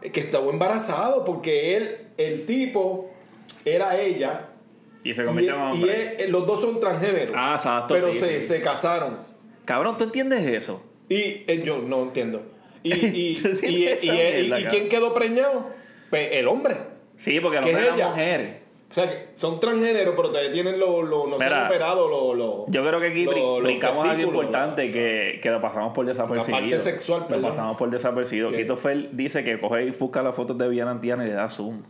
[0.00, 3.10] que estaba embarazado porque él, el tipo,
[3.66, 4.46] era ella.
[5.04, 6.16] Y se Y, convirtió en él- y hombre.
[6.24, 7.32] él- los dos son transgéneros.
[7.34, 8.46] Ah, exacto, Pero sí, se, sí.
[8.48, 9.16] se casaron.
[9.64, 10.82] Cabrón, ¿tú entiendes eso?
[11.08, 12.42] Y eh, yo no entiendo.
[12.82, 12.92] Y,
[13.32, 14.68] y, ¿Tú y, y- y- y- y cabrón?
[14.70, 15.68] quién quedó preñado?
[16.10, 16.76] Pues el hombre.
[17.16, 18.08] Sí, porque no ¿Qué es es la ella?
[18.08, 18.60] mujer.
[18.90, 22.36] O sea, que son transgéneros, pero todavía tienen los, los- no se han operado los...
[22.36, 26.60] los- Yo creo que aquí los brincamos algo importante que, que lo pasamos por desapercibido.
[26.60, 27.42] La parte sexual, Lo perdón.
[27.50, 28.50] pasamos por desapercibido.
[28.50, 31.48] Quito Fel dice que coge y busca las fotos de Viana Antiana y le da
[31.48, 31.82] zoom.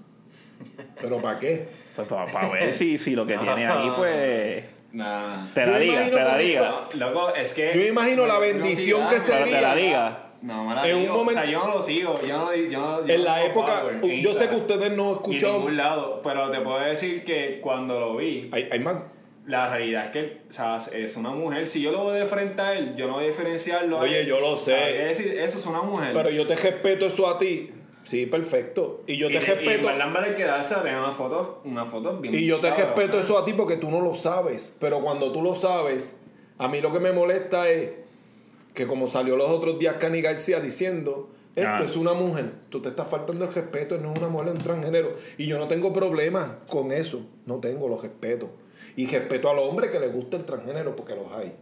[1.01, 1.69] ¿Pero para qué?
[1.97, 4.65] Pues para, ver si, si lo que tiene ahí, pues.
[4.93, 5.47] Nah.
[5.55, 6.89] Te la diga, te la diga.
[6.95, 7.71] Loco, es que.
[7.73, 10.27] Yo me imagino la bendición que Curiosidad, Pero te la sería- diga.
[10.43, 12.19] No, me la En un momento- O sea, yo no lo sigo.
[12.27, 13.83] Yo no, yo no- yo En no la época...
[14.03, 16.21] en Yo sé que ustedes no Ni en ningún lado.
[16.25, 18.97] Pero te puedo decir que cuando lo vi, Hay, hay más...
[19.47, 21.67] la realidad es que o sea, es una mujer.
[21.67, 23.99] Si yo lo veo de frente a él, yo no voy a diferenciarlo.
[23.99, 24.27] a Oye, él.
[24.29, 24.91] yo lo O sea, sé.
[24.93, 26.13] quiere decir, eso es una mujer.
[26.15, 27.71] Pero yo te respeto eso a ti.
[28.11, 29.05] Sí, perfecto.
[29.07, 30.21] Y yo te te- y en respeto...
[30.29, 32.35] de quedarse a tener una foto, una foto bien.
[32.35, 34.77] Y yo te respeto eso a ti porque tú no lo sabes.
[34.81, 36.19] Pero cuando tú lo sabes,
[36.59, 37.91] a mí lo que me molesta es
[38.75, 41.83] que como salió los otros días Cani García diciendo, esto Ah.
[41.85, 44.61] es una mujer, tú te estás faltando el respeto, no es una mujer, es un
[44.61, 45.15] transgénero.
[45.39, 48.51] Y yo no tengo problema con eso, no tengo, los respeto.
[48.97, 51.55] Y respeto al hombre que le gusta el transgénero porque los hay.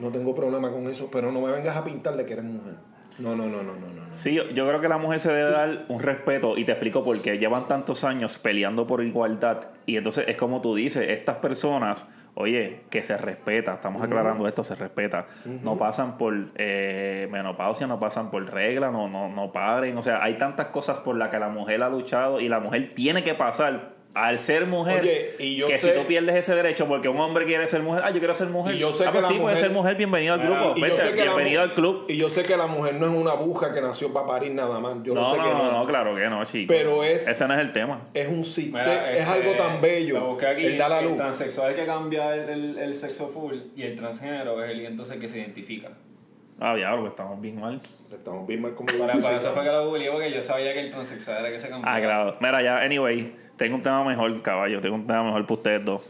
[0.00, 2.74] No tengo problema con eso, pero no me vengas a pintar de que eres mujer.
[3.18, 4.02] No, no, no, no, no, no.
[4.10, 7.04] Sí, yo, yo creo que la mujer se debe dar un respeto y te explico
[7.04, 7.38] por qué.
[7.38, 12.80] Llevan tantos años peleando por igualdad y entonces es como tú dices, estas personas, oye,
[12.90, 15.26] que se respeta, estamos aclarando esto, se respeta,
[15.62, 20.22] no pasan por eh, menopausia, no pasan por regla, no, no, no paren, o sea,
[20.22, 23.34] hay tantas cosas por las que la mujer ha luchado y la mujer tiene que
[23.34, 23.93] pasar.
[24.14, 27.18] Al ser mujer, Oye, y yo que sé- si tú pierdes ese derecho porque un
[27.18, 28.76] hombre quiere ser mujer, ah, yo quiero ser mujer.
[28.76, 31.12] Y yo sé ah, que pues la sí, mujer- ser mujer, bienvenido al grupo, vete,
[31.14, 32.04] bienvenido al club.
[32.08, 34.78] Y yo sé que la mujer no es una bruja que nació para parir nada
[34.78, 34.98] más.
[35.02, 36.72] Yo lo No, sé no, que no, no, claro que no, chico.
[36.72, 38.02] Pero es- Ese no es el tema.
[38.14, 40.38] Es un sistema, Mira, es este, algo tan lo bello.
[40.48, 41.16] aquí, Él da la el luz.
[41.16, 45.28] transexual que cambia el, el, el sexo full y el transgénero es el entonces que
[45.28, 45.88] se identifica.
[46.60, 47.80] Ah, diablo, pues estamos bien mal.
[48.12, 50.78] Estamos bien mal como Para, para eso fue que lo googleé porque yo sabía que
[50.82, 51.96] el transexual era que se cambiaba.
[51.96, 52.36] Ah, claro.
[52.40, 54.80] Mira, ya, anyway, tengo un tema mejor, caballo.
[54.80, 56.02] Tengo un tema mejor para ustedes dos.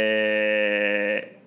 [0.00, 1.38] Eh,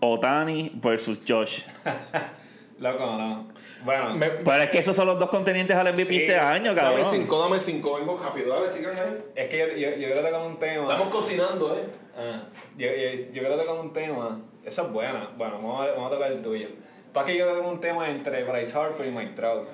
[0.00, 1.62] Otani versus Josh.
[2.80, 3.48] Loco, no.
[3.84, 6.74] Bueno, Me- Pero es que esos son los dos contendientes al MVP Sí, este año,
[6.74, 7.06] dame cabrón.
[7.12, 7.94] cinco, dame cinco.
[7.94, 8.52] Vengo rápido.
[8.54, 9.22] Dale, sigan ahí.
[9.36, 10.82] es que yo, yo, yo quiero tocar un tema.
[10.82, 11.84] Estamos cocinando, ¿eh?
[12.18, 12.42] Ah,
[12.76, 14.40] yo, yo, yo quiero tocar un tema.
[14.64, 15.30] Esa es buena.
[15.36, 16.66] Bueno, vamos a, vamos a tocar el tuyo.
[17.12, 19.68] Para que yo quiero tocar un tema entre Bryce Harper y Mike Trout.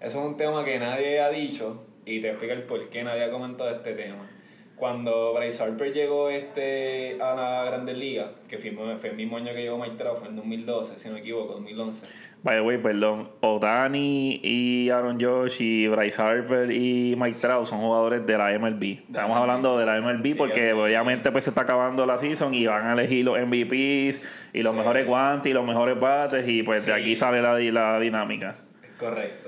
[0.00, 3.24] Eso es un tema que nadie ha dicho y te explico el por qué nadie
[3.24, 4.30] ha comentado este tema.
[4.76, 9.54] Cuando Bryce Harper llegó este a la Grandes Ligas, que fue, fue el mismo año
[9.54, 12.04] que llegó Mike Trout, fue en 2012, si no me equivoco, 2011.
[12.42, 13.30] By the way, perdón.
[13.40, 18.98] Otani y Aaron Josh y Bryce Harper y Mike Trout son jugadores de la MLB.
[19.06, 19.40] Estamos MLB.
[19.42, 22.84] hablando de la MLB Sí, porque obviamente pues se está acabando la season y van
[22.88, 24.20] a elegir los MVPs
[24.52, 24.78] y los Sí.
[24.78, 28.56] mejores guantes y los mejores bates y pues de aquí sale la, la dinámica.
[28.98, 29.43] Correcto.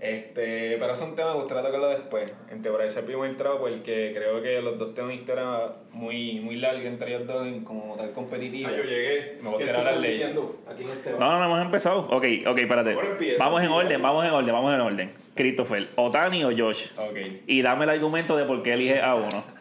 [0.00, 3.34] Este, pero es un tema que me gustaría tocarlo después, entre Bryce Harper y Mike
[3.34, 7.46] Trout, porque creo que los dos tienen una historia muy, muy larga entre ellos dos
[7.46, 8.70] en como tal competitiva.
[8.72, 9.38] Ah, yo llegué.
[9.42, 10.12] Me voy a ¿Qué tirar tú al estás ley.
[10.12, 12.00] diciendo aquí en este No, no, no hemos empezado.
[12.08, 12.96] Ok, ok, espérate.
[13.38, 15.12] Vamos en sí, orden, vamos en orden, vamos en orden.
[15.34, 16.92] Christopher, Otani o Josh.
[16.96, 17.18] Ok.
[17.46, 19.44] Y dame el argumento de por qué elige a uno.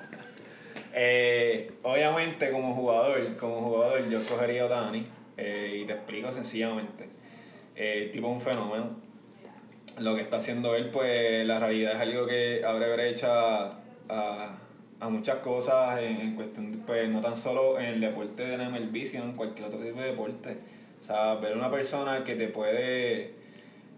[1.02, 5.06] Eh, obviamente, como jugador, como jugador, yo escogería a Otani
[5.38, 7.08] eh, y te explico sencillamente.
[7.76, 8.90] Eh, el tipo un fenómeno.
[10.00, 13.74] Lo que está haciendo él, pues la realidad es algo que abre brecha
[14.10, 14.58] a,
[15.00, 19.06] a muchas cosas en, cuestión, pues no tan solo en el deporte de la MLB,
[19.06, 20.58] sino en cualquier otro tipo de deporte.
[21.00, 23.34] O sea, ver una persona que te puede,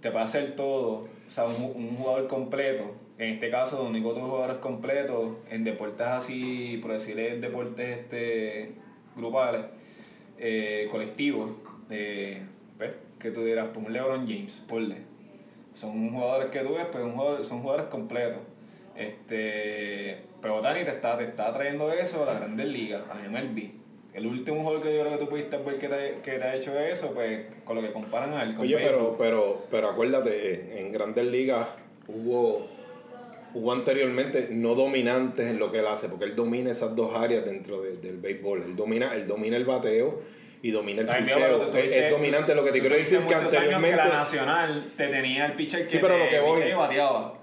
[0.01, 2.95] te puede hacer todo, o sea, un, un jugador completo.
[3.17, 8.73] En este caso, los únicos jugadores completos en deportes así, por decirle deportes este,
[9.15, 9.61] grupales,
[10.37, 11.51] eh, colectivos,
[11.89, 12.41] eh,
[12.77, 15.10] pues, que tú dirás, pues un LeBron James, ponle.
[15.73, 18.39] Son jugadores que tú ves, un jugador- son jugadores completos.
[18.95, 23.25] Este, pero Otani te está, te está trayendo eso a las grandes ligas, a la
[23.29, 23.71] MLB.
[24.13, 26.55] El último jugador que yo creo que tú pudiste ver que te, que te ha
[26.55, 30.81] hecho eso, pues con lo que comparan a él con Oye, pero, pero, pero acuérdate,
[30.81, 31.69] en Grandes Ligas
[32.09, 32.67] hubo,
[33.53, 37.45] hubo anteriormente no dominantes en lo que él hace, porque él domina esas dos áreas
[37.45, 38.63] dentro de- del béisbol.
[38.63, 40.19] Él domina, él domina el bateo
[40.63, 41.37] y domina el picheo.
[41.63, 42.55] Es, tuviste- es dominante.
[42.55, 43.89] Lo que te quiero decir que muchos años anteriormente.
[43.89, 46.73] que la nacional te tenía el pitcher que Sí, pero te lo que voy- y
[46.73, 47.33] bateaba.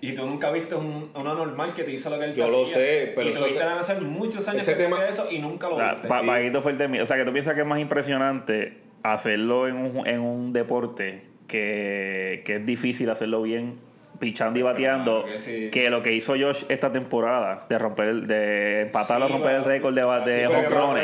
[0.00, 2.48] Y tú nunca viste un, uno normal que te hizo lo que él te Yo
[2.48, 2.74] lo hacía.
[2.74, 5.28] sé, pero Y eso tuviste se- la nacional muchos años ese que te tema- eso
[5.30, 6.06] y nunca lo viste.
[6.08, 6.26] pa- sí.
[6.26, 7.00] Paquito fue el de mí.
[7.00, 11.22] O sea, que tú piensas que es más impresionante hacerlo en un, en un deporte
[11.48, 13.74] que, que es difícil hacerlo bien
[14.18, 15.70] pichando y bateando que sí.
[15.70, 19.64] que lo que hizo Josh esta temporada de romper de empatar o Sí, romper el
[19.64, 20.52] récord de, o sea, de sí.
[20.52, 20.60] Lo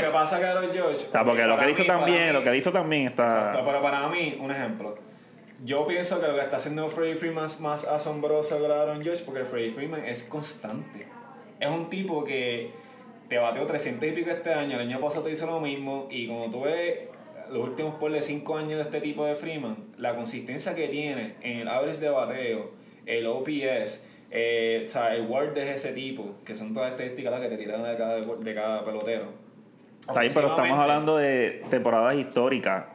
[0.08, 1.06] que pasa que George.
[1.06, 3.24] O sea, porque lo que él hizo también, mí- lo que él hizo también está.
[3.24, 4.94] Exacto, pero para mí, un ejemplo.
[5.64, 9.00] Yo pienso que lo que está haciendo Freddie Freeman es más asombroso que de Aaron
[9.00, 11.06] George porque Freddie Freeman es constante.
[11.60, 12.70] Es un tipo que
[13.28, 16.26] te bateó 300 y pico este año, el año pasado te hizo lo mismo y
[16.28, 17.08] como tú ves
[17.50, 21.60] los últimos por 5 años de este tipo de Freeman, la consistencia que tiene en
[21.60, 22.70] el average de bateo,
[23.06, 27.40] el OPS, eh, o sea, el WAR de ese tipo, que son todas estadísticas las
[27.40, 29.26] que te tiran de cada, de cada pelotero.
[30.00, 32.86] Está bien, pero estamos hablando de temporadas históricas.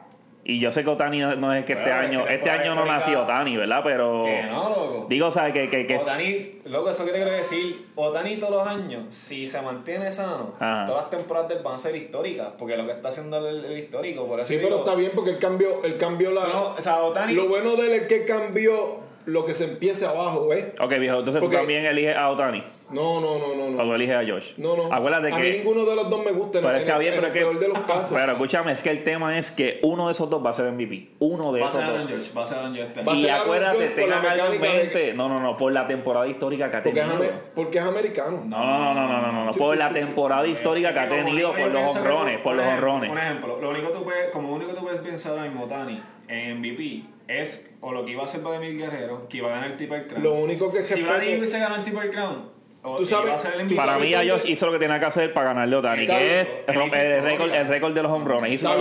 [0.44, 2.84] Y yo sé que Otani no, no es que este año, que este año no
[2.84, 3.82] nació Otani, ¿verdad?
[3.84, 4.24] Pero.
[4.26, 5.06] Que no, loco.
[5.08, 8.54] Digo, o sea, que, que, que Otani, loco, eso que te quiero decir, Otani todos
[8.54, 10.86] los años, si se mantiene sano, Ajá.
[10.86, 13.78] todas las temporadas del van a ser históricas, porque lo que está haciendo el, el
[13.78, 16.48] histórico, por eso Sí, pero está bien porque él cambió, él cambió la.
[16.48, 20.06] no, o sea, Otani, Lo bueno de él es que cambió lo que se empiece
[20.06, 20.68] abajo, ¿ves?
[20.80, 22.64] Ok, viejo, entonces Porque- tú también eliges a Otani.
[22.92, 23.78] No, no, no, no.
[23.84, 24.54] O tú eliges a Josh.
[24.58, 24.92] No, no.
[24.92, 25.58] Acuérdate a mí que.
[25.60, 26.58] ninguno de los dos me gusta.
[26.58, 27.40] en- en, el- bien, en pero el que.
[27.42, 28.12] peor de los casos.
[28.12, 30.72] Pero escúchame, es que el tema es que uno de esos dos va a ser
[30.72, 31.10] MVP.
[31.20, 32.08] Uno de va a esos dos.
[32.08, 33.14] George, va a ser Aaron este a año.
[33.14, 35.14] Y ser Aaron acuérdate, tengan algo en de- mente.
[35.14, 37.32] No, no, no, por la temporada histórica que ha porque, es tenido.
[37.54, 38.42] porque es americano.
[38.48, 41.70] No, no, no, no, no, no, no, por la temporada histórica que ha tenido por
[41.70, 43.12] los honrones, por los ejemplo- honrones.
[43.12, 46.02] Un ejemplo, lo único que tú puedes, como único que tú puedes pensar mismo, Otani,
[46.28, 49.72] en MVP, es o lo que iba a hacer Vladimir Guerrero, que iba a ganar
[49.72, 50.24] el Triple Crown.
[50.24, 53.76] Lo único que si Vladimir hubiese ganado el Triple Crown, o Tú sabes- tú.
[53.76, 56.40] Para sabes mí, Josh hizo lo que tenía que hacer para ganarle a Otani, que
[56.40, 58.54] es romper el récord, el récord de los hombrones.
[58.54, 58.72] Eso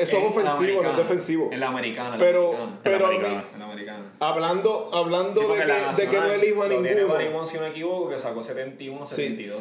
[0.00, 1.50] es ofensivo, no es defensivo.
[1.52, 2.14] En la americana.
[2.14, 2.80] en la Pero, americana.
[2.82, 3.44] pero a mí, americana.
[3.52, 4.04] En la americana.
[4.20, 7.14] hablando, hablando Sí, de, que, de que no elijo a lo tiene ninguno.
[7.14, 9.60] Barry si no me equivoco, que sacó 71 72.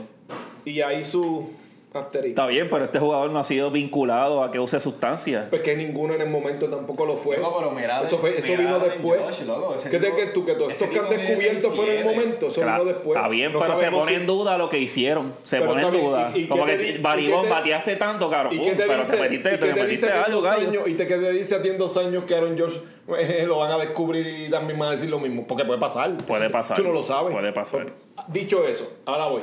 [0.64, 1.52] Y ahí su
[1.94, 2.30] asterisco.
[2.30, 5.48] Está bien, pero este jugador no ha sido vinculado a que use sustancias.
[5.50, 7.38] Pues que ninguno en el momento tampoco lo fue.
[7.38, 9.22] Loco, pero mira, eso fue, eso mira vino después.
[9.22, 12.00] Josh, loco, ¿Qué te tipo- que tú que todos estos que han descubierto fueron en
[12.00, 12.16] el 6'7".
[12.16, 12.48] momento?
[12.48, 13.18] Eso Claro, vino después.
[13.18, 15.34] Está bien, No pero se pone si- en duda lo que hicieron.
[15.44, 16.32] Se Pero pone en duda.
[16.34, 18.50] ¿y- y qué Como te que di- Baribón qué te- bateaste tanto, caro.
[18.54, 20.84] ¿Y pum, qué te pero dice, te metiste, y te qué te metiste algo, años,
[20.88, 22.80] y te, qué te dice a ti en dos años que Aaron George
[23.20, 25.46] eh, lo van a descubrir y también van a decir lo mismo?
[25.46, 26.16] Porque puede pasar.
[26.26, 26.78] Puede pasar.
[26.78, 27.34] Tú no lo sabes.
[27.34, 27.88] Puede pasar.
[28.28, 29.42] Dicho eso, ahora voy.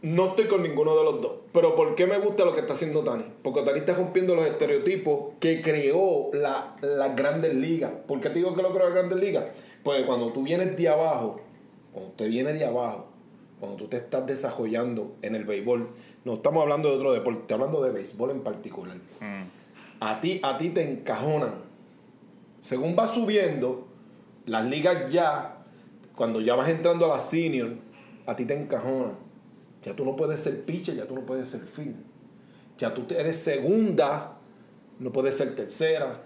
[0.00, 1.32] No estoy con ninguno de los dos.
[1.52, 3.24] Pero ¿por qué me gusta lo que está haciendo Tani?
[3.42, 7.90] Porque Tani está rompiendo los estereotipos que creó la, las grandes ligas.
[8.06, 9.52] ¿Por qué te digo que lo creó las grandes ligas?
[9.82, 11.36] Porque cuando tú vienes de abajo,
[11.92, 13.06] cuando te vienes de abajo,
[13.58, 15.88] cuando tú te estás desarrollando en el béisbol,
[16.24, 18.96] no estamos hablando de otro deporte, estoy hablando de béisbol en particular.
[19.20, 19.44] Mm.
[20.00, 21.54] A ti, a ti te encajonan.
[22.62, 23.88] Según vas subiendo,
[24.46, 25.64] las ligas ya,
[26.14, 27.70] cuando ya vas entrando a la senior,
[28.26, 29.27] a ti te encajonan.
[29.82, 31.96] Ya tú no puedes ser pitcher, ya tú no puedes ser fin.
[32.78, 34.36] Ya tú eres segunda,
[34.98, 36.22] no puedes ser tercera.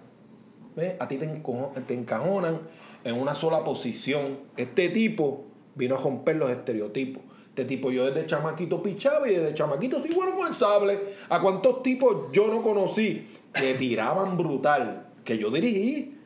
[0.75, 0.95] ¿Ves?
[0.99, 2.61] A ti te, encajonan
[3.05, 4.41] en una sola posición.
[4.57, 7.23] Este tipo vino a romper los estereotipos.
[7.49, 10.99] Este tipo yo desde chamaquito pichaba y desde chamaquito sí bueno con el sable.
[11.29, 15.09] ¿A cuántos tipos yo no conocí que tiraban brutal?
[15.25, 16.17] Que yo dirigí.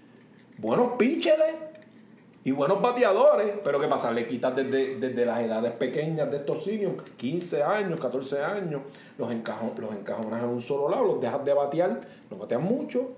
[0.58, 1.42] Buenos pitchers
[2.46, 3.52] y buenos bateadores.
[3.64, 4.12] Pero ¿qué pasa?
[4.12, 8.82] Le quitas desde, desde las edades pequeñas de estos seniors, 15 años, 14 años,
[9.18, 13.10] los, encajo- los encajonas en un solo lado, los dejas de batear, los batean mucho.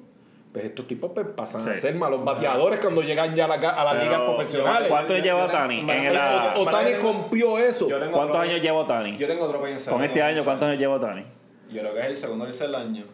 [0.50, 3.84] Pues estos tipos pues, pasan a ser malos bateadores cuando llegan ya a, la- a
[3.84, 4.88] las Pero, ligas profesionales.
[4.88, 5.86] ¿Cuánto lleva yo- Tani?
[5.86, 7.86] yo- En yo- la- O- Otani rompió eso.
[7.86, 9.16] ¿Cuántos otro- años lleva Tani?
[9.18, 9.92] Yo tengo otro pensar.
[9.92, 11.22] Con este año, ¿cuántos años lleva Tani?
[11.70, 13.04] Yo creo que es el segundo o tercer año.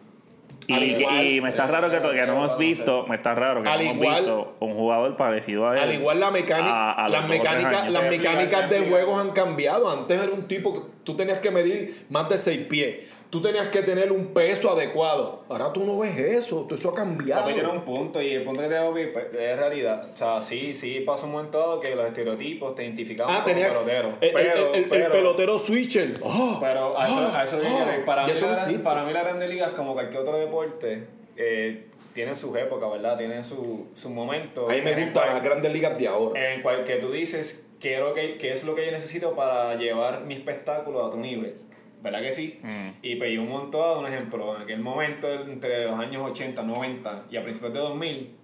[0.67, 3.35] Y, Al igual- y me está raro que, to- que no hemos visto, me está
[3.35, 5.79] raro que no hemos igual- visto un jugador parecido a él.
[5.79, 9.89] Al igual la mecánica, a- a los las mecánicas, las mecánicas de juegos han cambiado.
[9.91, 12.95] Antes era un tipo que tú tenías que medir más de 6 pies.
[13.29, 15.43] Tú tenías que tener un peso adecuado.
[15.49, 16.61] Ahora tú no ves eso.
[16.61, 17.41] Todo eso ha cambiado.
[17.41, 19.13] Papi tiene un punto y el punto que te hago es
[19.59, 20.09] realidad.
[20.13, 23.55] O sea, sí, sí pasa un momento dado que los estereotipos te identificaban Ah, como
[23.55, 24.13] pelotero.
[24.21, 26.13] el, el- pero, el- el pero- pelotero switcher.
[26.23, 27.59] Oh, Pero a eso, oh, a eso oh.
[27.61, 31.87] quiero para, mí eso la, para mí la Grande Liga, como cualquier otro deporte, eh,
[32.13, 33.17] tiene sus épocas, ¿verdad?
[33.17, 34.69] Tiene su, su momento.
[34.69, 36.53] A mí me el gustan las grandes ligas de ahora.
[36.53, 39.35] En cual que tú dices qué es, lo que, qué es lo que yo necesito
[39.35, 41.55] para llevar mi espectáculo a tu nivel.
[42.01, 42.59] ¿Verdad que sí?
[42.61, 42.89] Mm.
[43.01, 47.37] Y pedí un montón un ejemplo, en aquel momento entre los años 80, 90 y
[47.37, 48.35] a principios de 2000,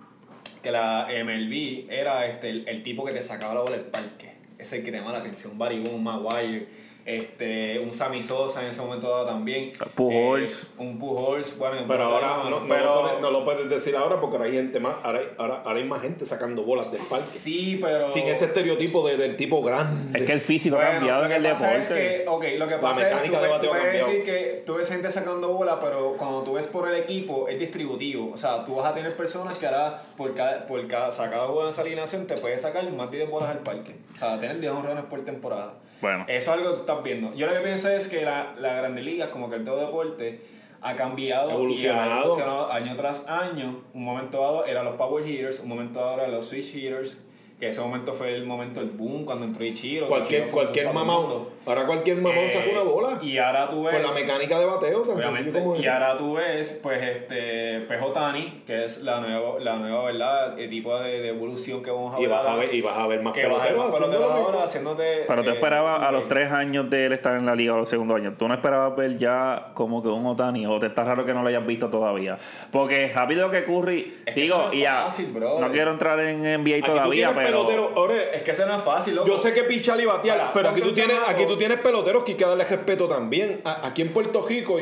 [0.64, 4.32] que la MLB era este, el, el tipo que te sacaba la bola del parque.
[4.58, 6.68] Es el que te llamaba la atención, Barry Maguire,
[7.06, 9.72] este, un Sammy Sosa en ese momento dado también.
[9.96, 10.64] Pujols.
[10.64, 14.20] Eh, un Pujols, bueno, Pero ahora no, pero- lo puedes, no lo puedes decir ahora
[14.20, 17.02] porque ahora hay gente más, ahora hay, ahora, ahora hay más gente sacando bolas del
[17.10, 17.26] parque.
[17.26, 18.08] Sí, pero...
[18.08, 20.20] Sin ese estereotipo de, del tipo grande.
[20.20, 21.78] Es que el físico ha cambiado en el deporte.
[21.80, 23.84] es que, ok, lo que La pasa es que mecánica tú, de tú ha puedes
[23.84, 24.08] cambiado.
[24.08, 27.60] decir que tú ves gente sacando bola, pero cuando tú ves por el equipo es
[27.60, 28.32] distributivo.
[28.34, 31.66] O sea, tú vas a tener personas que ahora por cada, por cada sacada bola
[31.68, 33.96] en esa alineación te puedes sacar más de 10 bolas al parque.
[34.14, 35.74] O sea, tener 10 honrones por temporada.
[36.02, 36.26] Bueno.
[36.28, 37.34] Eso es algo que tú estás viendo.
[37.36, 40.42] Yo lo que pienso es que la, la Grande Liga, como que el todo deporte,
[40.82, 42.22] ha cambiado y ha Evolucionado.
[42.24, 43.84] evolucionado año tras año.
[43.94, 47.18] Un momento dado eran los Power Hitters, un momento dado eran los Switch Hitters,
[47.62, 50.08] que ese momento fue el momento del boom cuando entró Ichiro.
[50.08, 51.46] Cualquier, Ichiro cualquier mamón.
[51.64, 53.20] Ahora cualquier mamón Eh, saca una bola.
[53.22, 53.94] Y ahora tú ves.
[53.94, 58.08] Con la mecánica de bateo, tan Obviamente, como y ahora tú ves, pues, este, Pejo
[58.08, 60.58] Tani, que es la nueva, la nueva ¿verdad?
[60.58, 62.32] El tipo de, de evolución que vamos a Y ver.
[62.32, 65.26] vas a ver, y vas a ver más que peloteros peloteros ahora haciéndote.
[65.28, 67.76] Pero tú eh, esperabas a los eh, tres años de él estar en la liga
[67.76, 68.40] o los segundos años.
[68.40, 71.44] Tú no esperabas ver ya como que un Otani o te está raro que no
[71.44, 72.40] lo hayas visto todavía.
[72.72, 75.28] Porque rápido que Curry, Es que digo, eso no y fácil,
[75.72, 79.16] quiero entrar en NBA Aquí todavía, pero peloteros, ahora, Es que eso no es fácil,
[79.16, 79.28] loco.
[79.28, 81.32] Yo sé que pichar y batear, Ahora, pero aquí tú tienes, chamaco.
[81.32, 83.62] aquí tú tienes peloteros que hay que darle respeto también.
[83.64, 84.78] A- aquí en Puerto Rico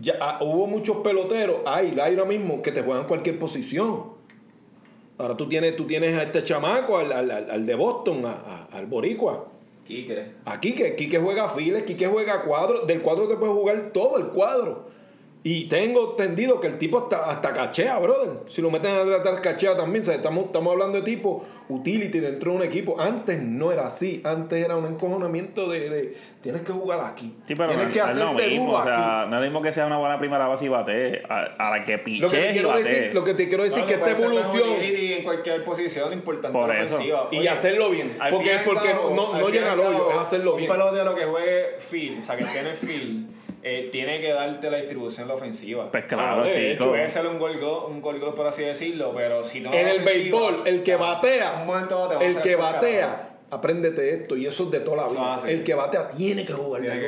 [0.00, 4.14] ya, ah, hubo muchos peloteros, hay, hay ahora mismo que te juegan cualquier posición.
[5.18, 8.76] Ahora tú tienes, tú tienes a este chamaco, al, al- al- de Boston, a- a-
[8.76, 9.46] al Boricua.
[9.86, 10.32] Quique.
[10.44, 14.26] Aquí que Quique juega files, Quique juega cuadro, del cuadro te puedes jugar todo el
[14.26, 14.86] cuadro.
[15.48, 18.40] Y tengo entendido que el tipo hasta, hasta cachea, brother.
[18.48, 22.18] Si lo meten a tratar cachea también, o sea, estamos, estamos hablando de tipo utility
[22.18, 23.00] dentro de un equipo.
[23.00, 27.32] Antes no era así, antes era un encojonamiento de, de tienes que jugar aquí.
[27.46, 29.30] Sí, pero tienes no, que no es hacerte mismo, duro o sea, aquí.
[29.30, 31.84] no es lo mismo que sea una buena primera base y bate, a, a la
[31.84, 32.82] que Lo que, te y quiero bate.
[32.82, 36.58] decir, lo que te quiero decir No, que esta evolución y en cualquier posición importante
[36.58, 36.96] Por eso.
[36.96, 37.28] ofensiva.
[37.30, 38.10] y Oye, hacerlo bien.
[38.32, 40.68] Porque, y porque no, no y llena al hoyo, es hacerlo bien.
[40.68, 43.35] Un pelotero que juegue field, o sea, que tiene field,
[43.68, 45.90] eh, tiene que darte la distribución en la ofensiva.
[45.90, 46.62] Pues claro, Ah, de chico.
[46.84, 49.72] hecho, Puede ser un gol, go- un gol, gol, por así decirlo, pero si no.
[49.72, 52.72] En el béisbol, el que un batea, momento dado te el que carajo.
[52.74, 55.34] batea, apréndete esto y eso es de toda la vida.
[55.34, 55.50] así.
[55.50, 57.06] El que batea tiene que jugar Tiene que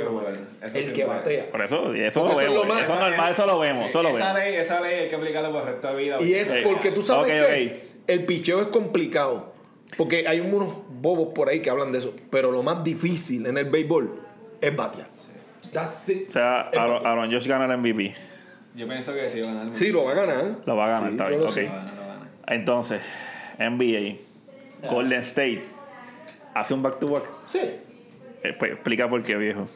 [0.78, 1.50] El sí que batea.
[1.50, 2.66] Por eso, y eso Porque lo eso es vemos.
[2.68, 4.34] lo más- eso es normal, eso lo vemos, Sí, eso lo esa vemos.
[4.42, 6.16] ley, esa ley hay que aplicarla por el resto de la vida.
[6.22, 6.54] Y es Sí.
[6.64, 7.76] porque tú sabes que
[8.08, 9.52] el picheo es complicado.
[9.96, 12.12] Porque hay unos bobos por ahí que hablan de eso.
[12.30, 14.20] Pero lo más difícil en el béisbol
[14.60, 15.06] es batear.
[15.72, 16.28] That's it.
[16.28, 17.06] O sea, Aaron.
[17.06, 18.14] Aaron Josh gana el MVP.
[18.74, 19.76] Yo pienso que sí va a ganar.
[19.76, 20.56] Sí, lo va a ganar.
[20.64, 21.52] Lo va a ganar, Sí, está bien, lo ok.
[21.52, 21.62] sé.
[21.64, 22.28] Lo va a ganar, lo va a ganar.
[22.46, 23.02] Entonces,
[23.58, 25.64] NBA, Golden State,
[26.54, 27.24] hace un back-to-back.
[27.48, 27.60] Sí.
[28.42, 29.66] Eh, pues, explica por qué, viejo.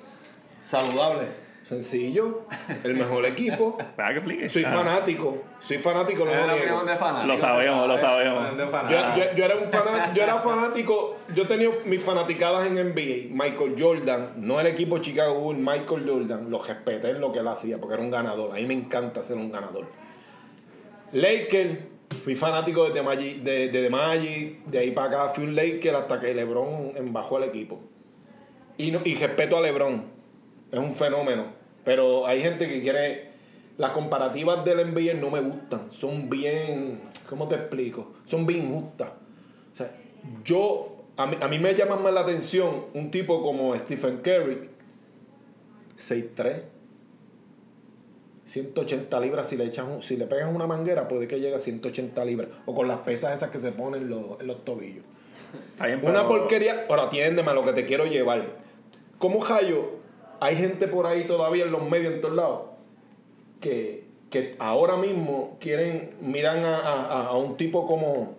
[0.65, 1.27] Saludable.
[1.73, 2.43] Sencillo.
[2.85, 3.77] El mejor equipo.
[3.97, 4.51] ¿Verdad que explique?
[4.51, 4.73] Soy Ah.
[4.73, 5.39] fanático.
[5.61, 8.57] Soy fanático, no lo de fanático, Lo sabemos, sabe, lo sabemos.
[8.59, 9.19] Yo, fanático.
[9.19, 13.29] yo- yo era un faná- yo era fanático, yo tenía mis fanaticadas en NBA.
[13.31, 17.49] Michael Jordan, no el equipo Chicago Bulls, Michael Jordan, lo respeté en lo que él
[17.49, 18.51] hacía, porque era un ganador.
[18.53, 19.87] A mí me encanta ser un ganador.
[21.13, 21.79] Lakers,
[22.25, 25.55] fui fanático de The Magic, de, de The Magic, de ahí para acá fui un
[25.55, 27.81] Laker hasta que LeBron bajó el equipo.
[28.79, 30.05] Y, no- y respeto a LeBron,
[30.71, 31.62] es un fenómeno.
[31.85, 33.31] Pero hay gente que quiere.
[33.79, 37.01] Las comparativas del NBA no me gustan, son bien.
[37.29, 38.13] ¿Cómo te explico?
[38.27, 39.09] Son bien injustas.
[39.73, 39.91] O sea,
[40.45, 40.89] yo.
[41.17, 44.71] A mí, a mí me llama más la atención un tipo como Stephen Curry,
[45.97, 46.63] 6'3,
[48.47, 49.49] 180 libras.
[49.49, 52.49] Si le, echas un- si le pegas una manguera, puede que llegue a 180 libras.
[52.67, 55.05] O con las pesas esas que se ponen en los, en los tobillos.
[56.11, 56.87] Una porquería.
[56.89, 58.57] Ahora atiéndeme a lo que te quiero llevar.
[59.19, 60.02] ¿Cómo Jayo?
[60.43, 62.61] Hay gente por ahí todavía en los medios, en todos lados,
[63.61, 68.35] que, que ahora mismo quieren, miran a, a- a un tipo como,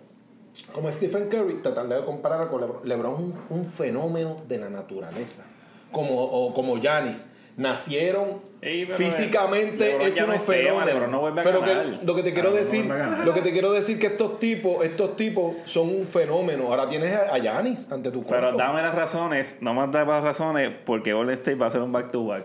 [0.74, 2.80] como Stephen Curry, tratando de comparar con LeBron.
[2.88, 5.46] LeBron es un, un fenómeno de la naturaleza.
[5.92, 7.30] Como, o como Giannis.
[7.56, 10.86] Nacieron pero físicamente LeBron hechos no unos tema, fenómenos.
[10.86, 12.00] LeBron no vuelve a Pero ganar.
[12.00, 13.26] que, lo que te quiero no decir, ganar.
[13.26, 16.64] lo que te quiero decir que estos tipos, estos tipos son un fenómeno.
[16.68, 18.58] Ahora tienes a Giannis ante tu Pero cuerpo.
[18.58, 21.92] dame las razones, no me das las razones porque Golden State va a hacer un
[21.92, 22.44] back-to-back.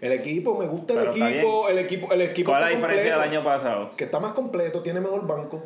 [0.00, 2.50] El equipo, me gusta el Pero equipo, el equipo, el equipo.
[2.52, 3.90] ¿Cuál es la diferencia del año pasado?
[3.96, 5.62] Que está más completo, tiene mejor banco.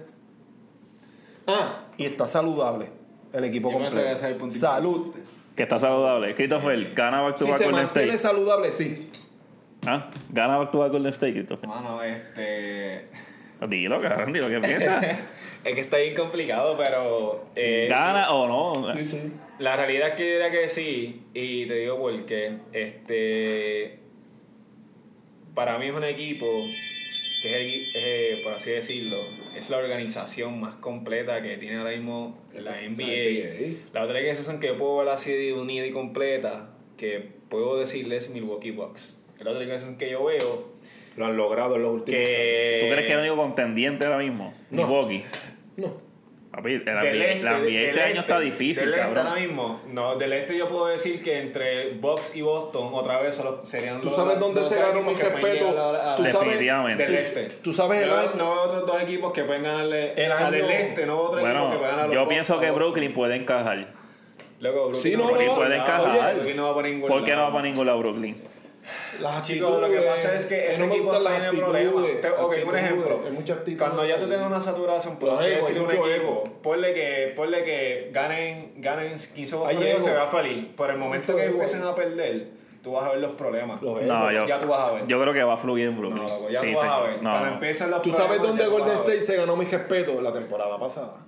[1.46, 2.88] Ah, y está saludable
[3.33, 4.50] el equipo completo.
[4.50, 5.12] Salud.
[5.60, 6.34] Que está saludable.
[6.34, 8.18] Christopher, gana Si back-to-back se Golden mantiene State.
[8.18, 9.10] saludable, sí.
[9.86, 10.08] ¿Ah?
[10.30, 11.68] Gana back-to-back Golden State, Christopher.
[11.68, 13.08] Mano, este.
[13.68, 15.04] Dilo, cabrón, dilo, ¿qué piensas?
[15.64, 17.44] Es que está bien complicado, pero.
[17.56, 18.96] eh, ¿Gana o no?
[18.96, 19.32] Sí, sí.
[19.58, 22.56] La realidad es que yo diría que sí, y te digo por qué.
[22.72, 23.98] Este.
[25.54, 26.46] Para mí es un equipo
[27.43, 29.18] que es, el, es, eh, por así decirlo,
[29.57, 32.88] es la organización más completa que tiene ahora mismo la NBA.
[32.88, 33.76] NBA.
[33.93, 38.30] La otra organización que yo puedo ver así de unida y completa, que puedo decirles
[38.30, 39.16] Milwaukee Bucks.
[39.38, 40.68] La otra organización que yo veo
[41.16, 42.78] Lo han logrado en los últimos que...
[42.80, 44.53] ¿Tú crees que es el único contendiente ahora mismo?
[44.70, 44.82] No.
[44.82, 45.16] Milwaukee.
[45.16, 45.30] años.
[45.76, 46.09] No.
[46.62, 46.94] Papi, el Del
[47.42, 49.26] NBA, este, este año está difícil, del este cabrón.
[49.26, 53.34] ahora mismo, no, del este yo puedo decir que entre Bucks y Boston otra vez
[53.34, 55.70] solo serían ¿Tú los sabes los dónde se ganó equipos mi que pueden respeto?
[55.70, 57.02] llegar a la- a ¿Tú la- sabes- Definitivamente.
[57.06, 57.54] del tú- este.
[57.62, 60.12] tú sabes el no, año- no veo otros dos equipos que pueden ganarle.
[60.16, 62.61] El o sea, año- del este, no veo otro equipo que puedan ganar yo pienso
[62.61, 62.70] que.
[62.70, 63.86] Brooklyn puede encajar.
[64.61, 66.34] Luego, Brooklyn Sí, no, no, ningún puede encajar.
[66.34, 68.36] Brooklyn no va por ningún ¿Por qué no va para ningún lado Brooklyn?
[69.20, 72.05] Las Chicos, lo que actitudes, pasa es que ese no equipo tiene problemas.
[72.20, 73.20] Te- Ok, un actitudes, ejemplo.
[73.78, 76.45] Cuando ya tú tengas una saturación, por así decirlo, un equipo, ego.
[76.62, 80.66] ponle que, ponle que ganen, ganen 15 Hay partidos se va feliz.
[80.76, 82.49] Por el momento Mucho que ego empiecen a perder,
[82.82, 83.82] tú vas a ver los problemas.
[83.82, 85.07] Los No, yo, ya tú vas a ver.
[85.07, 86.22] yo creo que va a fluir en Brooklyn.
[86.24, 87.09] No, ya Sí, tú vas a señor.
[87.09, 87.16] ver.
[87.22, 87.53] No, Cuando no.
[87.55, 89.16] empiecen los ¿Tú sabes problemas, dónde tú Golden vas a ver.
[89.16, 90.20] State se ganó mi respeto?
[90.22, 91.26] La temporada pasada.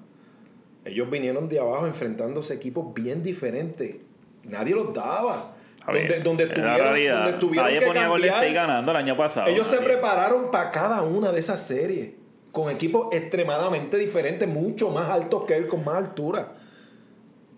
[0.84, 3.96] Ellos vinieron de abajo enfrentándose equipos bien diferentes.
[4.44, 5.52] Nadie los daba.
[5.86, 7.22] A ver, Donde, donde la tuvieron, realidad.
[7.24, 8.30] donde tuvieron Nadie que ponía Golden.
[8.30, 9.48] State ganando el año pasado.
[9.48, 12.10] Ellos se prepararon para cada una de esas series.
[12.52, 16.52] Con equipos extremadamente diferentes, mucho más altos que él, con más altura.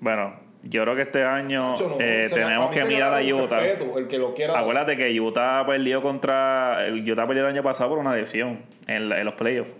[0.00, 3.58] Bueno, yo creo que este año no, eh, tenemos que mirar a Utah.
[3.60, 4.58] respeto, el que lo quiera.
[4.58, 6.78] Acuérdate que Utah perdió contra.
[6.92, 9.72] Utah perdió el año pasado por una lesión en, la- en los playoffs.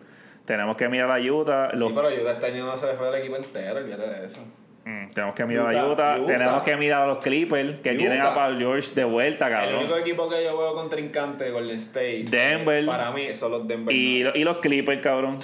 [0.45, 1.71] Tenemos que mirar a Utah.
[1.75, 4.27] Los, Sí, pero Utah este año no se le fue el equipo entero, olvídate de
[4.27, 4.41] eso.
[4.85, 6.27] Mm, tenemos que mirar a Utah, Utah.
[6.27, 7.99] Tenemos que mirar a los Clippers que Utah.
[7.99, 10.01] tienen a Paul George de vuelta, El único cabrón.
[10.01, 12.25] equipo que yo veo contrincante de Golden State.
[12.29, 12.85] Denver.
[12.85, 13.95] Para mí son los Denver.
[13.95, 15.39] Y, los Clippers, cabrón.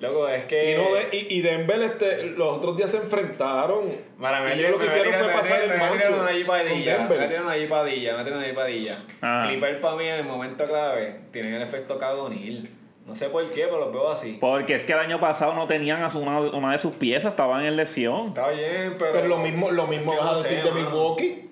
[0.00, 0.72] Loco, es que.
[0.72, 3.90] Y, no de- y, y Denver este, los otros días se enfrentaron.
[4.20, 6.46] Para y mí, ellos lo que hicieron fue pasar el Me macho metieron una con
[6.46, 6.98] Padilla.
[7.08, 8.12] Me metieron una Padilla.
[8.12, 8.98] Me metieron una Padilla.
[9.20, 9.48] Ajá.
[9.48, 12.70] Clipper para mí en el momento clave tienen el efecto cagonil.
[13.08, 14.36] No sé por qué, pero los veo así.
[14.38, 17.30] Porque es que el año pasado no tenían a su- una, una de sus piezas,
[17.32, 18.28] estaban en lesión.
[18.28, 19.12] Está bien, pero.
[19.12, 20.70] Pero lo mismo, lo mismo vas a no decir de.
[20.72, 21.48] Milwaukee.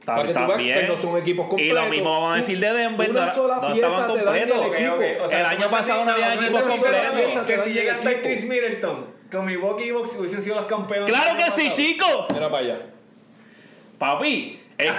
[0.00, 0.80] Está, Para que tú está veas bien.
[0.80, 1.84] que no son equipos y completos.
[1.84, 3.10] lo mismo vamos a decir de Denver.
[3.10, 5.24] una no- sola no pieza te daña el equipo.
[5.24, 7.44] O sea, año pasado no había equipos completos.
[7.46, 8.20] Que si llegan hasta.
[8.22, 11.08] Chris Middleton, con Milwaukee y Bucks hubiesen sido los campeones.
[11.08, 11.74] ¡Claro que sí, pasado.
[11.74, 12.26] chico!
[12.32, 12.78] Mira para allá.
[13.98, 14.90] Papi, eh,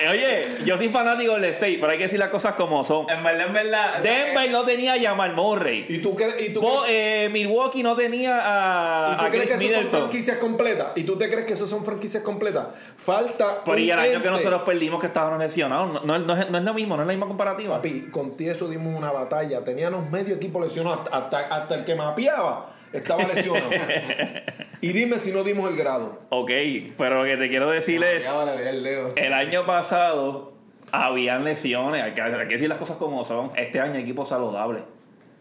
[0.00, 3.08] eh, oye, yo soy fanático del State, pero hay que decir las cosas como son.
[3.08, 3.98] En verdad, en verdad.
[4.02, 5.86] Denver no tenía a Jamal Murray.
[5.88, 9.30] ¿Y tú, crees- y tú, Bo- crees- eh, Milwaukee no tenía a, y tú a
[9.30, 10.00] crees Chris que esas son Middleton.
[10.00, 10.86] franquicias completas?
[10.96, 12.66] ¿Y tú te crees que esas son franquicias completas?
[12.96, 13.62] Falta.
[13.64, 16.50] Pero un y el año que nosotros perdimos que estaban lesionados, no, no, no es,
[16.50, 17.76] no es lo mismo, no es la misma comparativa.
[17.76, 19.62] Papi, con ti eso dimos una batalla.
[19.62, 21.02] Teníamos medio equipo lesionado.
[21.02, 23.70] Hasta, hasta, hasta el que mapeaba estaba lesionado.
[24.82, 26.18] y dime si no dimos el grado.
[26.28, 26.50] Ok,
[26.98, 29.12] pero lo que te quiero decir es, Ya vale, el dedo.
[29.16, 30.52] el año pasado
[30.90, 33.50] habían lesiones, hay que, hay que decir las cosas como son.
[33.56, 34.82] Este año hay equipos saludables.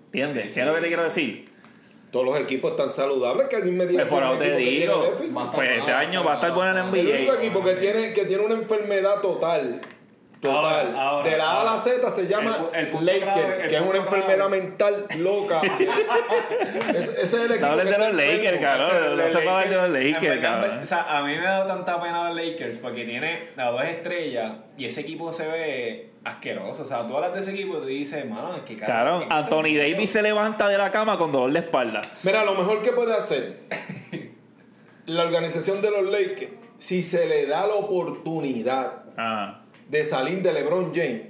[0.06, 0.54] ¿Entiendes?
[0.54, 1.50] Sí, ¿Qué es lo que te quiero decir?
[2.12, 5.14] Todos los equipos están saludables que alguien me diga Pues por ahora te equipo digo,
[5.56, 7.08] pues este va a año estar va a estar bueno, bueno en va a El
[7.08, 7.18] NBA.
[7.20, 9.80] único equipo que tiene, que tiene una enfermedad total.
[10.42, 10.88] Total.
[10.96, 11.78] Ahora, ahora, de la A a la.
[11.82, 14.06] Z se llama El el Laker, grave- el que es una grave.
[14.08, 15.62] enfermedad mental loca.
[16.89, 17.68] ese, ese es el equipo.
[17.68, 19.18] No de los Lakers, cabrón.
[19.18, 20.80] No se puede hablar de los En Lakers, cabrón.
[20.80, 23.84] O sea, a mí me ha dado tanta pena los Lakers porque tiene las dos
[23.84, 26.84] estrellas y ese equipo se ve asqueroso.
[26.84, 29.76] O sea, tú hablas de ese equipo y tú dices, mano, es que Cabrón, Anthony
[29.78, 32.02] Davis se levanta de la cama con dolor de espalda.
[32.24, 33.60] Mira, lo mejor que puede hacer
[35.06, 39.61] la organización de los Lakers, si se le da la oportunidad Ajá.
[39.92, 41.24] De salir de LeBron James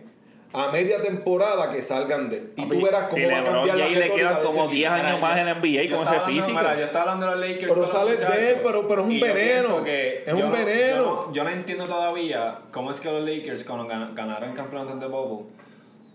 [0.54, 2.52] a media temporada, que salgan de él.
[2.58, 4.76] Y tú verás cómo si va a LeBron cambiar la James le quedan como ese
[4.76, 5.08] 10 equipo.
[5.08, 6.60] años más en la NBA con ese físico.
[6.62, 7.74] yo estaba hablando de los Lakers.
[7.74, 9.84] Pero sale de él, pero- pero es un veneno.
[9.84, 10.96] que Es un yo no- veneno.
[10.98, 14.56] Yo no, yo no entiendo todavía cómo es que los Lakers, cuando gan- ganaron el
[14.56, 15.48] campeonato de Bobo,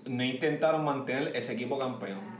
[0.04, 2.35] no intentaron mantener ese equipo campeón.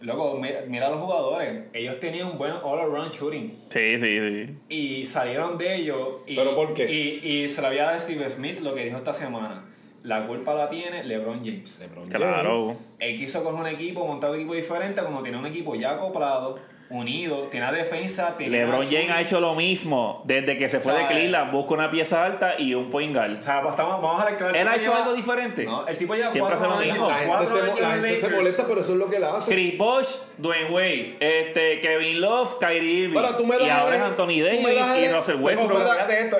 [0.00, 1.64] Luego, mira, mira a los jugadores.
[1.72, 3.64] Ellos tenían un buen all-around shooting.
[3.68, 4.54] Sí, sí, sí.
[4.68, 6.08] Y salieron de ellos.
[6.26, 6.90] Y, ¿Pero por qué?
[6.90, 9.66] Y, y se lo había dado a Steve Smith lo que dijo esta semana.
[10.02, 11.78] La culpa la tiene LeBron James.
[11.80, 12.66] LeBron Claro.
[12.68, 12.78] James.
[13.00, 16.56] Él quiso coger un equipo, montar un equipo diferente cuando tiene un equipo ya acoplado,
[16.90, 18.84] unido, tiene defensa, tiene LeBron.
[18.86, 21.52] James ha hecho lo mismo desde que se fue O sea, de Cleveland.
[21.52, 23.36] Busca una pieza alta y un point guard.
[23.38, 25.64] O sea, pues estamos, vamos a ver que el ¿Él ha hecho lleva- algo diferente?
[25.64, 27.08] No, el tipo ya Siempre hace lo mismo.
[27.08, 29.52] La gente, se, la gente se molesta, pero eso es lo que él hace.
[29.52, 33.16] Chris Bosh, Dwayne Wade, este, Kevin Love, Kyrie Irving.
[33.16, 35.70] Ahora, tú me das y ahora es Anthony Davis y Russell Westbrook.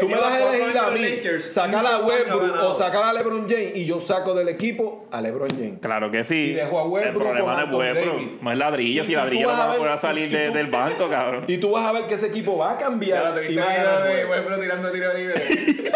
[0.01, 3.77] tú me das a elegir a mí, sacar a Westbrook o sacar a LeBron James
[3.77, 5.79] y yo saco del equipo a LeBron James.
[5.81, 6.47] Claro que sí.
[6.51, 8.43] Y dejó a El Westbrook problema con no es Westbrook.
[8.43, 9.05] No es ladrillo.
[9.05, 11.45] Si ladrillo no a va a poder salir y de- tú- del banco, cabrón.
[11.47, 14.03] Y tú vas a ver que ese equipo va a cambiar lo y va a
[14.05, 15.35] de tirando tiro libre.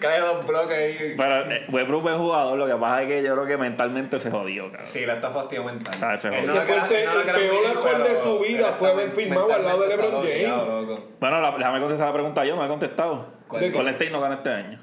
[0.00, 1.14] Cae dos bloques ahí.
[1.16, 4.30] Pero eh, Westbrook es jugador, lo que pasa es que yo creo que mentalmente se
[4.30, 4.86] jodió, cabrón.
[4.86, 5.94] Sí, la está fastidio mental.
[6.00, 9.82] Ah, ese fue el, el peor error de su vida fue haber firmado al lado
[9.82, 11.00] de LeBron James.
[11.20, 13.26] Bueno, la- déjame contestar la pregunta yo, no he contestado.
[13.48, 13.62] ¿Cuál?
[13.62, 13.76] ¿De qué?
[13.76, 14.78] Golden State no gana este año.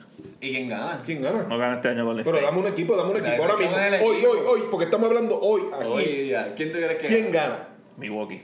[0.47, 1.01] ¿Y quién gana?
[1.05, 1.43] ¿Quién gana?
[1.49, 2.51] No gana este año Golden Pero State.
[2.55, 4.05] dame un equipo, dame un equipo ahora el mismo.
[4.07, 4.31] Hoy, equipo.
[4.31, 6.05] hoy, hoy, porque estamos hablando hoy aquí.
[6.23, 7.67] Día, ¿quién tú crees que ¿Quién gana?
[7.97, 8.41] Milwaukee.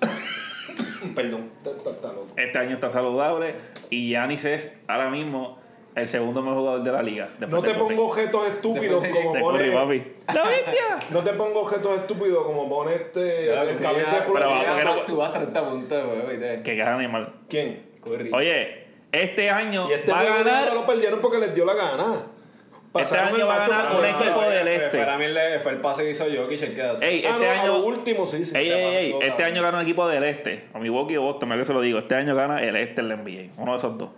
[1.14, 2.26] Perdón, está, está- está loco.
[2.36, 3.54] Este año está saludable
[3.90, 5.58] y Giannis es ahora mismo
[5.94, 7.28] el segundo mejor jugador de la liga.
[7.38, 7.88] después No de te Curry.
[7.94, 9.98] pongo objetos estúpidos Después de- como De Curry, pone.
[10.00, 10.12] papi.
[10.34, 10.98] ¡La bestia!
[11.10, 13.50] No te pongo objetos estúpidos como pone este.
[13.52, 16.62] El cabeza de pero vamos, que no- Tú vas 30 puntos, güey, ¿viste?
[16.62, 17.32] Que gana animal.
[17.48, 17.82] ¿Quién?
[18.02, 18.30] Curry.
[18.32, 18.83] Oye,
[19.14, 20.68] este año Y este va a ganar.
[20.68, 22.22] no lo perdieron porque les dio la gana.
[22.92, 24.98] Pasaron año el va a ganar un equipo del este.
[24.98, 25.24] Para mí
[25.62, 27.08] fue el pase que hizo Jokic el que hace.
[27.08, 27.66] Ey, Ah, este no, a año.
[27.66, 28.56] lo último, sí, sí.
[28.56, 30.66] Ey, ey, ey, este año gana un equipo del este.
[30.72, 31.98] A Milwaukee o Boston, me que se lo digo.
[31.98, 33.50] Este año gana el este en la NBA.
[33.60, 34.10] Uno de esos dos.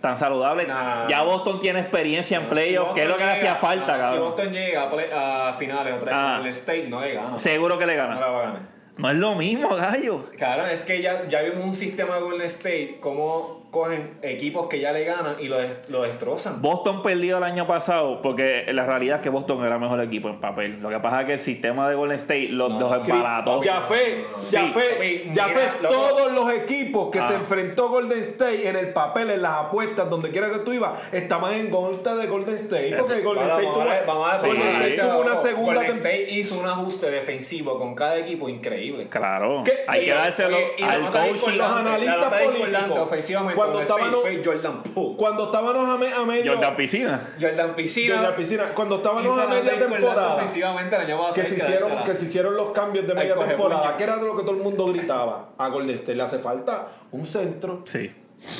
[0.00, 0.66] Tan saludable.
[0.66, 1.06] Nah.
[1.06, 3.98] Ya Boston tiene experiencia en Si playoffs, que es lo que le hacía falta, no,
[3.98, 4.28] Si cabrón.
[4.30, 6.38] Boston llega a, play- a finales otra vez Ah.
[6.42, 7.36] el State, no le gana.
[7.38, 8.20] Seguro que le No gana.
[8.20, 8.62] la va a ganar.
[8.96, 10.22] No es lo mismo, gallo.
[10.38, 14.78] Claro, es que ya, ya vimos un sistema de Golden State, cómo cogen equipos que
[14.78, 16.62] ya le ganan y lo, des- lo destrozan.
[16.62, 20.28] Boston perdió el año pasado porque la realidad es que Boston era el mejor equipo
[20.28, 20.78] en papel.
[20.80, 22.78] Lo que pasa es que el sistema de Golden State los, No.
[22.78, 23.60] los embarató.
[23.64, 23.82] Ya
[24.36, 24.54] Sí.
[24.56, 25.48] ya Papi, ya
[25.82, 25.94] loco.
[25.94, 27.28] todos los equipos que Ah.
[27.28, 30.92] se enfrentó Golden State en el papel, en las apuestas, donde quiera que tú ibas,
[31.12, 32.94] estaban en contra de Golden State.
[32.96, 33.24] Porque Eso.
[33.24, 34.46] Golden State vamos tuvo, a ver, vamos a ver, Sí.
[34.46, 35.96] vamos a ver, Golden State tuvo una segunda Golden.
[35.96, 39.08] State hizo un ajuste defensivo con cada equipo increíble.
[39.08, 39.62] Claro.
[39.64, 41.32] ¿Qué- Hay que dárselo y al coaching.
[41.32, 45.16] discordante, los analistas políticos, ofensivamente cuando fue Jordan Poole.
[45.16, 46.52] Cuando estábamos a, me- a medio.
[46.54, 47.20] Jordan Piscina.
[47.40, 48.22] Jordan Piscina.
[48.22, 50.40] la piscina, cuando estábamos a media temporada.
[50.42, 52.02] Que se, hicieron, dársela.
[52.04, 54.62] que se hicieron los cambios de media temporada, que era de lo que todo el
[54.62, 55.50] mundo gritaba.
[55.58, 57.82] A Golden State le hace falta un centro.
[57.84, 58.10] Sí.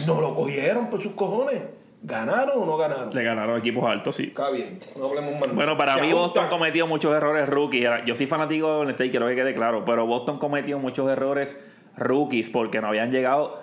[0.06, 1.60] No lo cogieron por sus cojones.
[2.06, 3.08] ¿Ganaron o no ganaron?
[3.14, 4.24] Le ganaron equipos altos, sí.
[4.24, 5.40] Está bien, no hablemos más.
[5.40, 5.54] nada.
[5.54, 6.12] Bueno, para mí.
[6.12, 7.88] Boston cometió muchos errores rookies.
[8.04, 9.86] Yo soy fanático de Golden State, quiero que quede claro.
[9.86, 11.58] Pero Boston cometió muchos errores
[11.96, 13.62] rookies porque no habían llegado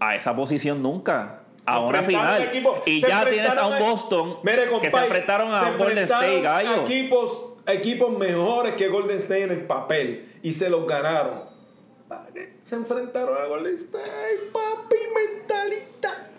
[0.00, 1.42] a esa posición nunca.
[1.66, 2.50] A Se una final.
[2.86, 6.04] y se ya tienes a un Boston Mire, que se enfrentaron a se un Golden
[6.04, 6.82] State, gallo.
[6.82, 11.44] Equipos, equipos mejores que Golden State en el papel y se los ganaron.
[12.64, 16.29] Se enfrentaron a Golden State, papi, mentalista.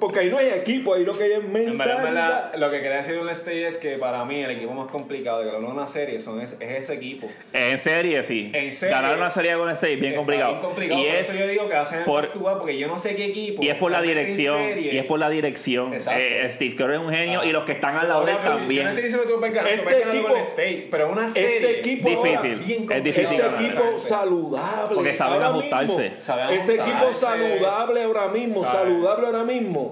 [0.00, 2.02] Porque ahí no hay equipo, ahí lo que hay es En verdad, en mentalidad.
[2.02, 5.40] verdad, lo que quería decir Golden State es que para mí el equipo más complicado
[5.40, 7.28] de ganar una serie son es, es ese equipo.
[7.52, 8.50] En serie, sí.
[8.54, 8.94] En serie.
[8.94, 10.50] Ganar una serie de Golden State, bien Está complicado.
[10.52, 13.14] bien complicado, Y por es eso yo digo que hacen por- porque yo no sé
[13.14, 13.62] qué equipo.
[13.62, 14.60] Y es por la dirección.
[14.78, 15.92] Y es por la dirección.
[15.92, 16.20] Exacto.
[16.20, 17.46] Eh, Steve Kerr es un genio Ah.
[17.46, 18.94] y los que están al lado de él Ahora, Yo no también.
[18.94, 21.56] que tú vas ganar, Este equipo- State, pero una serie.
[21.58, 22.36] Este equipo Difícil.
[22.36, 23.62] ahora, Es bien difícil este ganar.
[23.64, 24.94] equipo saludable.
[24.94, 26.02] Porque saben ajustarse.
[26.10, 26.20] mismo.
[26.20, 29.89] Saben Ese equipo saludable ahora mismo, saludable ahora mismo.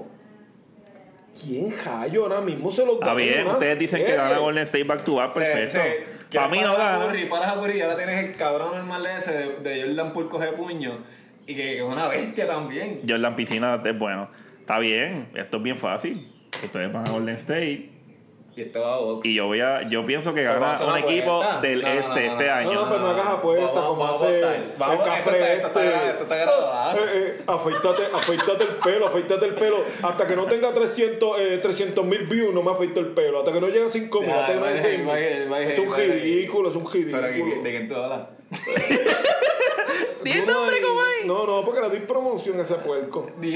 [1.40, 4.22] ¿Quién Jayo ahora mismo se lo Está bien, ustedes dicen que serie?
[4.22, 5.78] gana Golden State back to back, perfecto.
[6.32, 7.06] Para mí no a gana.
[7.06, 10.28] Curry, paras a Curry y ahora tienes el cabrón normal ese de, de Jordan Poole
[10.28, 10.98] coge puño
[11.46, 13.00] y que que es una bestia también.
[13.08, 14.28] Jordan Piscina es bueno.
[14.60, 16.30] Está bien, esto es bien fácil.
[16.62, 17.90] Ustedes van a Golden State.
[18.58, 19.24] Y este va a box.
[19.24, 21.60] Y yo voy a, yo pienso que gana un equipo apuesta.
[21.60, 22.72] del No, no, no, este no, este no, año.
[22.72, 24.44] No, no, pero no hagas apuestas como hace el
[24.76, 25.96] cafre está- esto está este.
[25.96, 26.98] gra- esto está grabado.
[26.98, 29.84] Eh, eh, afeítate, afeítate el pelo, afeítate el pelo.
[30.02, 33.38] Hasta que no tenga 300 mil views, no me afeito el pelo.
[33.38, 35.46] Hasta que no llegue a 5 mil, hasta que no llegue a vaya, 6 vaya,
[35.48, 37.22] vaya, Es un ridículo, es un ridículo.
[37.22, 38.20] ¿de, de quién tú hablas?
[40.32, 41.26] Di el No, nombre, no, ¿cómo es?
[41.26, 43.30] No, no, porque le doy promoción a ese puerco.
[43.38, 43.48] No.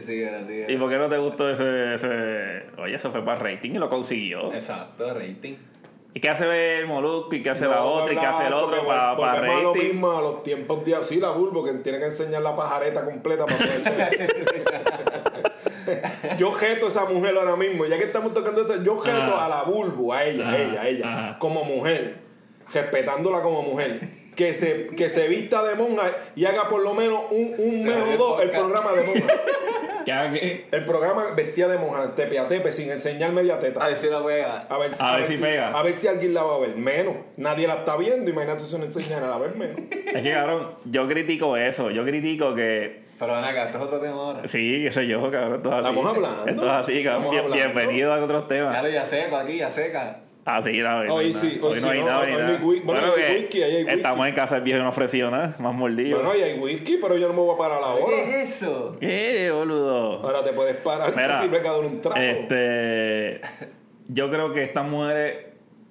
[0.00, 0.72] Síguela, síguela.
[0.72, 2.62] ¿Y por qué no te gustó ese, ese...
[2.78, 4.52] Oye, eso fue para rating y lo consiguió.
[4.52, 5.54] Exacto, rating.
[6.12, 7.34] ¿Y qué hace el Molusco?
[7.36, 8.12] ¿Y qué hace la otra?
[8.12, 9.88] ¿Y qué hace el otro Porque para, vol- para volvemos a lo rating?
[9.88, 13.46] mismo a los tiempos de sí, la Bulbo, que tiene que enseñar la pajareta completa
[13.46, 14.40] para poder
[16.38, 19.46] Yo jeto a esa mujer ahora mismo, ya que estamos tocando esto, yo jeto Ajá.
[19.46, 21.38] a la Bulbo, a ella, a ella, a ella, ajá.
[21.38, 22.18] como mujer,
[22.72, 23.98] respetándola como mujer.
[24.36, 27.96] Que se, que se vista de monja y haga por lo menos un, un mes
[28.14, 29.34] o dos el programa de monja.
[30.06, 30.66] ¿Qué haga qué?
[30.70, 33.84] El programa vestía de monja, tepe a tepe, sin enseñar media teta.
[33.84, 34.60] A ver si la pega.
[34.70, 35.68] A ver, A ver si pega.
[35.78, 36.74] A ver si alguien la va a ver.
[36.74, 37.16] Menos.
[37.36, 38.30] Nadie la está viendo.
[38.30, 39.76] Imagínate si no enseñan a ver menos.
[39.90, 41.90] Es que, cabrón, yo critico eso.
[41.90, 43.02] Yo critico que...
[43.18, 44.48] Pero ven acá, esto es otro tema ahora.
[44.48, 45.56] Sí, qué sé yo, cabrón.
[45.56, 45.88] Esto es así.
[45.88, 46.46] Estamos hablando.
[46.46, 47.22] Esto es así, cabrón.
[47.24, 47.74] Estamos Bien- hablando.
[47.74, 48.82] bienvenido a otros Ya temas.
[48.82, 50.20] lo ya seco aquí, ya seca.
[50.44, 51.68] Ah, sí, no, Hoy hay sí, nada.
[51.68, 52.20] hoy no hay no, nada.
[52.20, 52.60] hoy hay no hay nada.
[52.60, 53.96] whi- bueno, hay que whisky, ahí hay whisky.
[53.96, 55.54] Estamos en casa, el viejo no ofreció nada.
[55.60, 56.16] Más mordido.
[56.18, 58.06] Bueno, ahí hay whisky, pero yo no me voy a parar ahora.
[58.16, 58.96] ¿Qué es eso?
[58.98, 60.22] ¿Qué, boludo?
[60.22, 61.12] Ahora te puedes parar.
[61.16, 61.42] Mira,
[61.78, 62.16] uno un trago.
[62.16, 63.40] Este,
[64.08, 65.36] yo creo que estas mujeres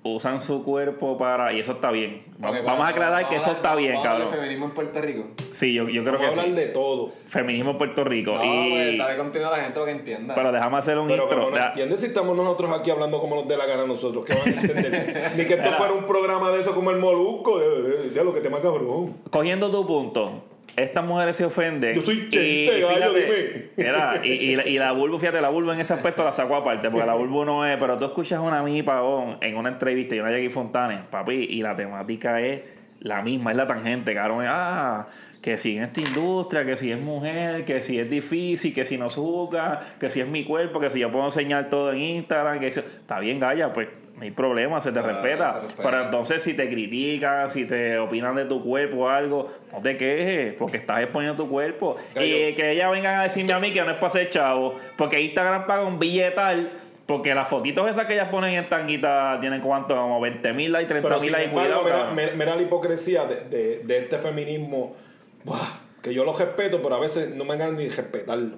[0.04, 1.52] usan su cuerpo para.
[1.54, 2.24] Y eso está bien.
[2.44, 4.32] Va- vamos a aclarar vamos que eso hablar- está bien, vamos a hablar cabrón.
[4.32, 5.24] de feminismo en Puerto Rico.
[5.52, 6.52] Sí, yo, yo creo Vamos a que hablar sí.
[6.68, 7.12] de todo.
[7.28, 8.32] Feminismo en Puerto Rico.
[8.32, 10.36] No, pues y, dale contenido a la gente para que entienda.
[10.36, 11.50] pero déjame hacer un Pero intro.
[11.52, 14.24] no entiendes si estamos nosotros aquí hablando como nos dé la gana a nosotros.
[14.26, 15.32] ¿Qué van a entender?
[15.38, 17.60] Ni que esto fuera un programa de eso como el Molusco.
[17.60, 19.18] De, de- de lo que te más cabrón.
[19.30, 20.44] cogiendo tu punto,
[20.84, 21.96] estas mujeres se ofenden.
[21.96, 23.66] Yo soy y, Chente, gallo, fíjate, dime.
[23.78, 26.56] mira, y, y, la- y la Bulbo, fíjate, la Bulbo en ese aspecto la sacó
[26.56, 29.70] aparte, porque la Bulbo no es, pero tú escuchas a una Mimi Pagón en una
[29.70, 32.62] entrevista y una Jackie Fontanes, papi, y la temática es
[33.02, 34.46] la misma, es la tangente, cabrón.
[34.48, 35.08] Ah,
[35.42, 38.98] que si en esta industria, que si es mujer, que si es difícil, que si
[38.98, 42.60] no juzga, que si es mi cuerpo, que si yo puedo enseñar todo en Instagram,
[42.60, 42.82] que si...
[42.82, 43.88] está bien, Gaya, pues
[44.20, 45.54] no hay problema, se te respeta.
[45.56, 45.90] se respeta.
[45.90, 49.96] Pero entonces si te critican, si te opinan de tu cuerpo o algo, no te
[49.98, 51.96] quejes, porque estás exponiendo tu cuerpo.
[52.16, 55.20] Y que ellas vengan a decirme a mí que no es para ser chavo, porque
[55.22, 56.70] Instagram paga un billetal.
[57.06, 60.90] Porque las fotitos esas que ellas ponen en tanguita tienen cuánto, como 20 mil likes,
[60.90, 61.84] 30 Pero mil likes, cuidado.
[61.84, 62.16] mira, cabrón.
[62.16, 64.96] mira- mira la hipocresía de, de- de este feminismo.
[65.44, 68.58] Buah, que yo lo respeto, pero a veces no me ganan ni respetarlo.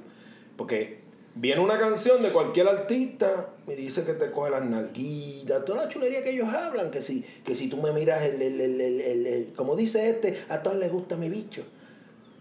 [0.57, 1.00] Porque
[1.35, 5.89] viene una canción de cualquier artista y dice que te coge las nalguitas, toda la
[5.89, 9.01] chulería que ellos hablan, que si, que si tú me miras el, el, el, el-
[9.01, 11.63] el- el- como dice este, a todos les gusta mi bicho.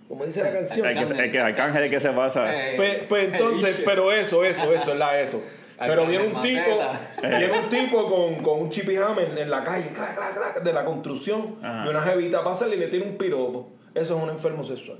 [0.09, 0.85] Como dice la canción.
[0.87, 2.53] El que, que Arcángel es que se pasa.
[2.53, 5.41] Eh, Pues, pues entonces, pero eso, eso, eso, es la eso.
[5.79, 6.79] Pero viene un tipo,
[7.23, 10.73] viene un tipo con, con un chipi hammer en la calle, clac, clac, clac, de
[10.75, 11.87] la construcción, Ajá.
[11.87, 13.71] y una jevita pasa y le tiene un piropo.
[13.95, 14.99] Eso es un enfermo sexual.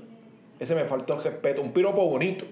[0.59, 1.61] Ese me faltó el respeto.
[1.61, 2.45] Un piropo bonito,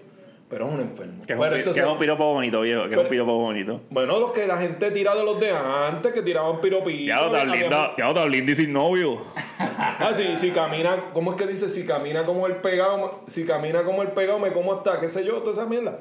[0.49, 1.23] pero es un enfermo.
[1.27, 2.87] Que es, un, entonces, que es un piropo bonito, viejo.
[2.89, 3.81] Que es un piropo bonito.
[3.91, 7.05] bueno, los que la gente tira de los de antes, que tiraban piropitos.
[7.05, 9.21] Ya tan había- linda y sin novio.
[10.01, 11.69] Ah, sí, si camina, ¿cómo es que dice?
[11.69, 15.25] Si camina como el pegado, si camina como el pegado, me como hasta, qué sé
[15.25, 15.99] yo, toda esa mierda.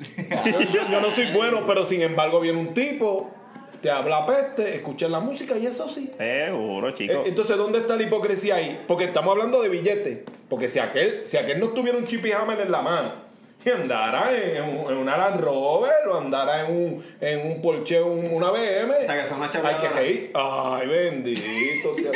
[0.00, 3.30] Yo, yo- yo no soy bueno, pero sin embargo viene un tipo,
[3.80, 6.10] te habla peste, escuchas la música y eso sí.
[6.16, 7.22] Seguro, Eh, chico.
[7.26, 8.80] Entonces, ¿dónde está la hipocresía ahí?
[8.86, 10.18] Porque estamos hablando de billetes.
[10.48, 13.31] Porque si aquel, si aquel no tuviera un chip y hammer en la mano
[13.64, 17.60] y andara en, en un- en una Land Rover o andara en un, en un
[17.62, 20.30] Porsche, un- una BM, O sea, que son una hay que.
[20.34, 22.10] Ay, bendito sea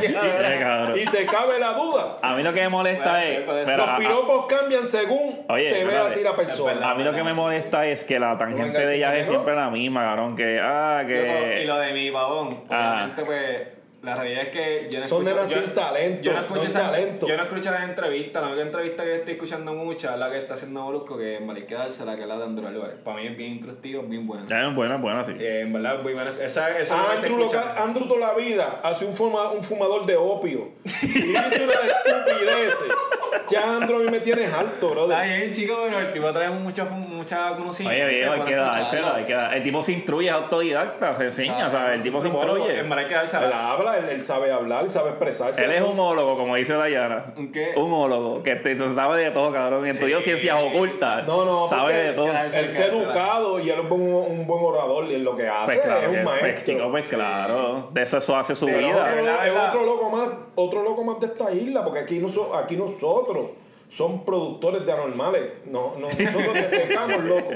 [0.00, 0.94] Eh.
[1.02, 2.18] Y te cabe la duda.
[2.22, 3.40] A mí lo que me molesta es.
[3.40, 6.72] pero Los a- a- piropos cambian según Oye, te vea a ti la persona.
[6.74, 6.90] verdad.
[6.90, 9.70] A mí lo que me molesta es que la tangente de ella es siempre la
[9.70, 10.36] misma, cabrón.
[10.36, 11.60] Que, ah, que.
[11.62, 12.94] Y lo de mi babón, Ah.
[13.08, 13.83] obviamente, pues.
[14.04, 15.34] La realidad es que yo no Son escucho.
[15.36, 17.26] nenas yo, sin talento, Yo no no escucho, hay esa- talento.
[17.26, 18.42] yo no escucho las entrevistas.
[18.42, 21.46] La única entrevista que estoy escuchando mucha es la que está haciendo Molusco, que en
[21.46, 22.96] Vale dársela, que es la de Andrew Álvarez.
[23.02, 24.44] Para mí es bien instructivo, bien buena.
[24.44, 25.32] Es buena, buena, sí.
[25.38, 26.30] Eh, en verdad, muy buena.
[26.30, 27.56] Esa, esa es la Andrew, lo que-.
[27.58, 30.72] Andrew toda la vida hace un, fuma- un fumador de opio.
[31.02, 31.72] Y dice una
[32.20, 32.74] estupidez.
[33.48, 35.26] Ya Andrew a mí me tienes alto, Está brother.
[35.38, 38.04] bien, chico, pero el tipo trae mucho, mucha conocimiento.
[38.06, 38.82] Oye, viejo, hay que dársela.
[38.82, 39.14] escucharlo.
[39.18, 41.96] Hay que dar- El tipo se instruye, es autodidacta, se enseña, ¿sabes?
[41.96, 42.78] El tipo se instruye.
[42.78, 43.72] En verdad hay que dársela.
[43.72, 45.64] habla, él, él sabe hablar, él sabe expresarse.
[45.64, 47.32] Él es un homólogo, como dice Dayana.
[47.36, 47.72] ¿Un qué?
[47.76, 49.86] Un homólogo, que te, te sabe de todo, cabrón.
[49.86, 50.24] Estudió Sí.
[50.24, 51.26] ciencias ocultas.
[51.26, 52.26] No, no, Sabe de todo.
[52.30, 55.66] Él es educado y él es un, un buen orador y en lo que hace
[55.74, 56.74] Pues claro, es un pues, maestro.
[56.74, 57.88] chico, pues claro.
[57.92, 58.88] De eso, eso hace su Pero vida.
[59.00, 62.76] otro, es otro loco más, otro loco más de esta isla, porque aquí, noso- aquí
[62.76, 63.46] nosotros
[63.90, 65.42] son productores de anormales.
[65.66, 67.50] No, no, nosotros defecamos, loco.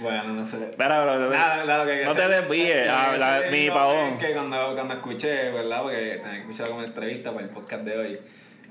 [0.00, 0.56] Bueno, no sé.
[0.70, 2.88] Espera, pero- Nada, nada, lo que no te desvíes.
[2.90, 4.18] ah, la- es mi pavón.
[4.18, 5.82] Que cuando, cuando escuché, ¿verdad?
[5.82, 8.18] Porque tenía que escuchar como entrevista para el podcast de hoy.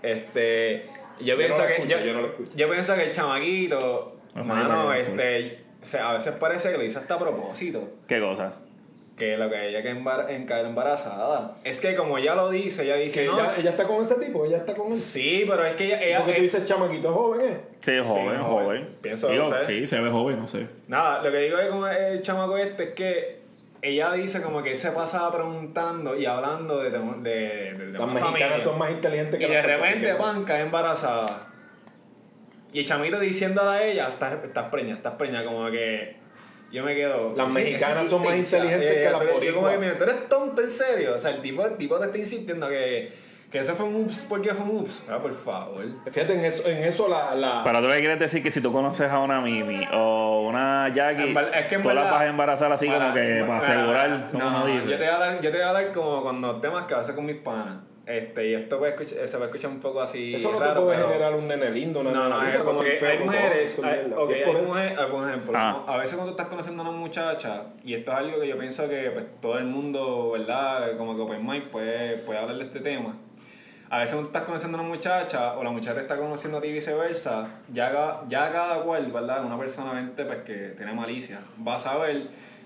[0.01, 0.85] Este.
[1.19, 1.73] Yo Yo pienso no que.
[1.75, 2.51] escucho, yo, yo no la escucho.
[2.55, 4.17] yo pienso que el chamaquito.
[4.35, 5.57] No mano, este.
[5.81, 7.87] o sea, a veces parece que lo hizo hasta a propósito.
[8.07, 8.53] ¿Qué cosa?
[9.17, 11.55] Que lo que ella que embar en caer embarazada.
[11.63, 13.21] Es que como ella lo dice, ella dice.
[13.21, 14.97] Que no, ella, ella está con ese tipo, ella está con él.
[14.97, 16.01] Sí, pero es que ella.
[16.01, 17.57] ella- Porque tú dices chamaquito es joven, ¿eh?
[17.79, 18.65] Sí, es joven, Sí, joven.
[18.65, 18.89] joven.
[19.01, 19.65] Pienso, Digo, no sé.
[19.65, 20.67] Sí, se ve joven, no sé.
[20.87, 23.43] Nada, lo que digo es como el chamaco este es que
[23.83, 28.07] ella dice como que él se pasaba preguntando y hablando de, de, de, de Las
[28.07, 28.59] mexicanas familia.
[28.59, 31.39] son más inteligentes que Y de repente, pan, cae embarazada.
[32.71, 36.13] Y el chamito diciéndole a ella, estás, estás preña, estás preña, como que
[36.73, 37.33] yo me quedo...
[37.37, 38.75] Las mexicanas son más insistencia.
[38.75, 39.79] inteligentes que Eh, las tú eres- yo como que, boricuas.
[39.79, 41.13] mira, tú eres tonto, en serio.
[41.15, 43.13] O sea, el tipo, el tipo te está insistiendo que,
[43.51, 45.03] que ese fue un ups, ¿por qué fue un ups?
[45.09, 45.85] Ah, por favor.
[46.11, 48.71] Fíjate, en eso, en eso la, la, Pero tú le quieres decir que si tú
[48.71, 52.71] conoces a una Mimi o una Jackie, es que tú la verdad- vas a embarazar
[52.71, 54.89] así como que para asegurar, como no, dice.
[54.89, 56.97] Yo te, voy a hablar, yo te voy a hablar como cuando temas que a
[56.97, 57.77] veces con mis panas.
[58.05, 60.35] Este, y esto puede escuchar- se va a escuchar un poco así.
[60.35, 62.61] eso no raro, te puede pero- generar un nene lindo, una No, no, nena es
[62.63, 65.83] como feo hay mujeres, hay, por hay mujeres, ah, por ejemplo, Ah.
[65.87, 68.57] a veces cuando tú estás conociendo a una muchacha, y esto es algo que yo
[68.57, 70.97] pienso que pues, todo el mundo, ¿verdad?
[70.97, 73.15] Como que Open Mic puede, puede hablar de este tema.
[73.89, 76.57] A veces cuando tú estás conociendo a una muchacha, o la muchacha te está conociendo
[76.57, 79.45] a ti y viceversa, ya, ya cada cual, ¿verdad?
[79.45, 82.23] Una persona mente, pues, que tiene malicia, va a saber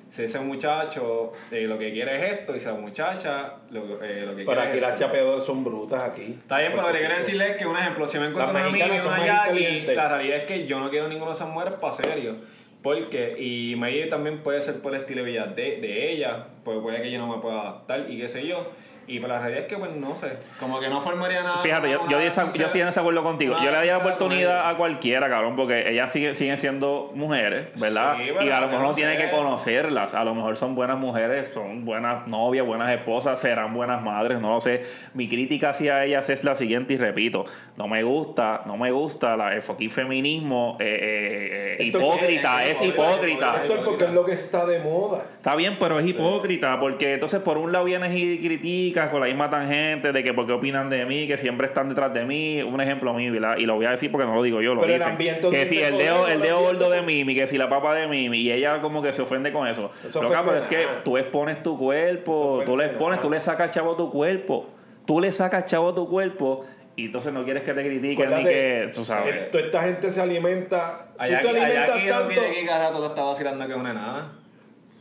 [0.10, 4.26] si ese muchacho eh, lo que quiere es esto y si la muchacha lo, eh,
[4.26, 6.38] lo que Pero quiere aquí es las chapeadoras son brutas aquí.
[6.40, 8.66] Está bien, pero lo que quiero decirle es que, un ejemplo, si me encuentro una
[8.66, 9.96] amiga y una inteligentes.
[9.96, 12.36] la realidad es que yo no quiero ninguna de esas mujeres para serio.
[12.82, 16.80] Porque, y maybe también puede ser por el estilo de vida de, de ella, pues
[16.80, 18.72] puede que yo no me pueda adaptar y qué sé yo.
[19.10, 21.60] Y pero la realidad es que, pues no sé, como que no formaría nada.
[21.60, 23.56] Fíjate, yo, yo, yo estoy en desacuerdo contigo.
[23.56, 28.18] Yo le daría sincera oportunidad a cualquiera, cabrón, porque ellas siguen, siguen siendo mujeres, ¿verdad?
[28.18, 30.14] Sí, y a lo mejor no no tiene que conocerlas.
[30.14, 34.50] A lo mejor son buenas mujeres, son buenas novias, buenas esposas, serán buenas madres, no
[34.54, 34.82] lo sé.
[35.14, 37.46] Mi crítica hacia ellas es la siguiente, y repito,
[37.78, 42.72] no me gusta, no me gusta la, el fucking feminismo eh, eh, eh, hipócrita, es-
[42.72, 43.62] es es hipócrita, hipócrita.
[43.62, 45.24] Esto es porque es lo que está de moda.
[45.38, 49.28] Está bien, pero es hipócrita, porque entonces por un lado vienes y criticas con la
[49.28, 52.82] misma tangente de que porque opinan de mí, que siempre están detrás de mí, un
[52.82, 53.58] ejemplo mío, ¿verdad?
[53.58, 55.12] Y lo voy a decir porque no lo digo yo, lo Pero el dicen.
[55.14, 58.08] ambiente Que si el dedo, el dedo gordo de Mimi, que si la papa de
[58.08, 59.92] Mimi, y ella como que se ofende con eso.
[60.08, 63.72] Eso Loca, pero es que tú expones tu cuerpo, tú le expones, tú le sacas
[63.72, 64.70] chavo a tu cuerpo,
[65.06, 68.44] tú le sacas chavo a tu cuerpo, y entonces no quieres que te critiquen ni
[68.44, 69.36] que, tú sabes.
[69.36, 71.10] eh, toda esta gente se alimenta.
[71.20, 72.30] Allá, tú te alimentas allá aquí no tanto.
[72.30, 74.32] tiene que cada rato lo está vacilando que es una nada.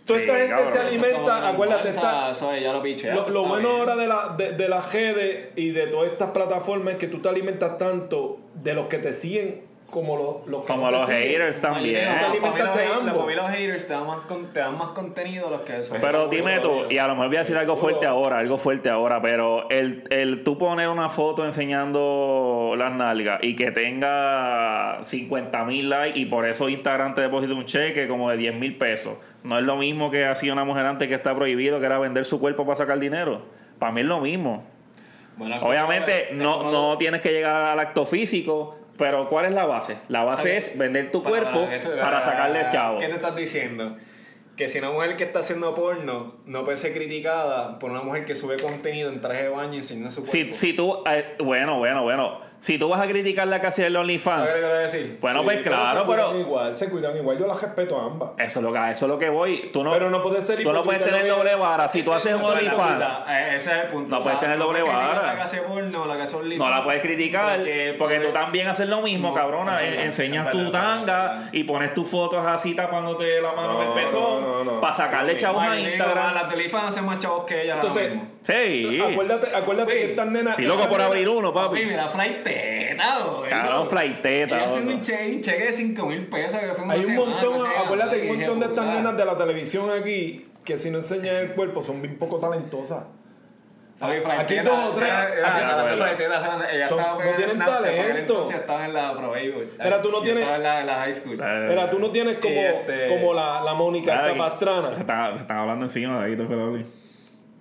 [0.07, 1.48] Toda esta gente cabrón, se alimenta.
[1.48, 2.32] Acuérdate, está.
[2.59, 3.12] Ya lo piché.
[3.12, 3.80] Lo, bueno bien.
[3.80, 7.20] ahora de, la, de, de las redes y de todas estas plataformas es que tú
[7.20, 12.07] te alimentas tanto de los que te siguen como los, los Como los haters también.
[12.09, 12.30] Alimentas
[12.64, 15.99] los haters- te dan más, con- te dan más contenido los que son.
[16.01, 18.91] Pero dime tú, y a lo mejor voy a decir algo fuerte ahora, algo fuerte
[18.91, 25.64] ahora, pero el, el tú poner una foto enseñando las nalgas y que tenga 50
[25.64, 29.14] mil likes y por eso Instagram te deposita un cheque como de 10 mil pesos,
[29.45, 32.24] no es lo mismo que hacía una mujer antes que está prohibido, que era vender
[32.24, 33.43] su cuerpo para sacar dinero.
[33.78, 34.64] Para mí es lo mismo.
[35.37, 39.53] Bueno, Obviamente como- no, como- no tienes que llegar al acto físico, pero ¿cuál es
[39.53, 39.97] la base?
[40.09, 42.99] La base es vender tu Para- cuerpo para- esto- para sacarle el chavo.
[42.99, 43.97] ¿Qué te estás diciendo?
[44.57, 48.24] Que si una mujer que está haciendo porno no puede ser criticada por una mujer
[48.24, 50.55] que sube contenido en traje de baño enseñando su Si, cuerpo.
[50.57, 54.04] si tú, eh, bueno, bueno, bueno, si tú vas a criticar la casa del ¿Sabes
[54.04, 55.18] OnlyFans, que quiero decir?
[55.20, 57.38] bueno, Sí, pues pero claro, se cuidan pero Igual, se cuidan igual.
[57.38, 58.30] Yo las respeto a ambas.
[58.38, 59.70] eso es lo que, eso es lo que voy.
[59.72, 61.68] Tú no, Pero no puedes ser tú no puedes hipócrita, tener no doble voy a-
[61.68, 61.88] vara.
[61.88, 64.16] Si tú haces un Esa es la OnlyFans, eh, Ese es el punto.
[64.16, 65.22] No puedes tener doble vara.
[65.26, 66.70] La que hace porno, la que hace OnlyFans.
[66.70, 67.61] no la puedes criticar
[67.98, 69.80] porque, tú también haces lo mismo, No, cabrona.
[69.82, 71.48] es verdad, En- Enseñas es tu verdad, tanga verdad.
[71.52, 74.80] y pones tus fotos así tapándote la mano en No, el pezón no, no, no.
[74.80, 76.34] para sacarle No, chavos a Instagram.
[76.34, 78.28] Las de OnlyFans hacen más chavos que ellas ahora Entonces, mismo.
[78.47, 79.01] Sí.
[79.01, 80.51] Acuérdate, acuérdate Güey, que estas nenas.
[80.53, 83.51] Estoy loco por abrir uno, Papi, mira, flight teta, güey.
[83.51, 84.97] Cabrón, flighteta, Ella haciendo loco.
[84.99, 86.61] un cheque, un cheque de 5 mil pesos.
[86.61, 88.86] Que fue una Hay un semana, montón, no sé, acuérdate, hay un montón de estas
[88.86, 93.05] nenas de la televisión aquí que si no enseñan el cuerpo son bien poco talentosas.
[93.99, 95.09] Aquí teta, dos o tres.
[95.09, 99.12] ella- aquí- ella- Ah, ella- teta, Ella estaba en tienen Snapchat, entonces estaba en la
[99.16, 99.32] Pro.
[99.78, 101.36] Pero tú no tienes- Estaba en la, high school.
[101.68, 104.94] Mira, tú no tienes como, este- como la, la Mónica esta que- pastrana.
[105.34, 106.44] Se están hablando encima de ahí, te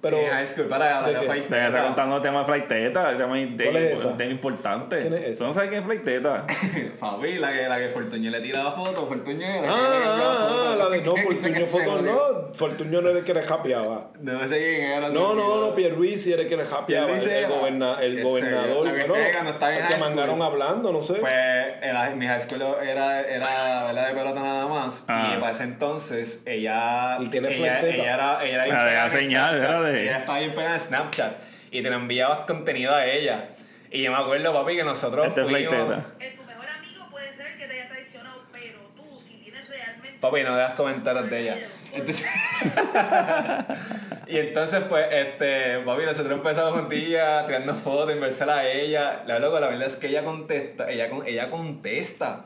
[0.06, 1.26] pero En high school, para la ¿de de qué?
[1.26, 4.32] flight Te está contando el tema de Flight Teta, el tema, de, ¿Cuál es tema
[4.32, 5.00] importante.
[5.00, 5.40] ¿Quién es esa?
[5.40, 6.46] ¿Tú no sabes quién es Flight Teta?
[7.00, 10.78] Papi, la que, la que Fortuño le tiraba fotos, Fortuño era ah, ah, ah, fotos.
[10.78, 12.54] la de no, Fortuño Fotos no.
[12.54, 14.12] Fortuño no era el que le japeaba.
[14.20, 15.10] No sé quién era.
[15.10, 17.10] No, no, no, Pierluisi era el que le japeaba.
[17.12, 17.50] El, era.
[17.50, 18.86] goberna- el Qué gobernador.
[18.86, 21.16] La bueno, no está en que mangaron hablando, no sé.
[21.16, 24.08] Pues la- en mi high school era, era ¿verdad?
[24.10, 25.04] de pelota nada más.
[25.08, 25.34] Ah.
[25.36, 27.18] Y para ese entonces ella.
[27.20, 28.46] ¿Y tiene ella, ella era.
[28.46, 31.34] Ella, era La de la señal, era de- Ella estaba bien pegada en Snapchat.
[31.72, 33.50] Y te lo enviabas contenido a ella.
[33.92, 35.72] Y yo me acuerdo, papi, que nosotros Este es fuimos.
[35.74, 36.06] Teta.
[36.36, 40.18] Tu mejor amigo puede ser el que te haya traicionado, pero tú, si tienes realmente.
[40.20, 41.58] Papi, no dejas comentarios de ella.
[41.94, 42.26] Entonces,
[44.28, 49.24] y entonces, pues, este, papi, nosotros empezamos juntillas, tirando fotos, inversela a ella.
[49.28, 52.46] La loco, la verdad es que ella contesta, ella, con- ella contesta.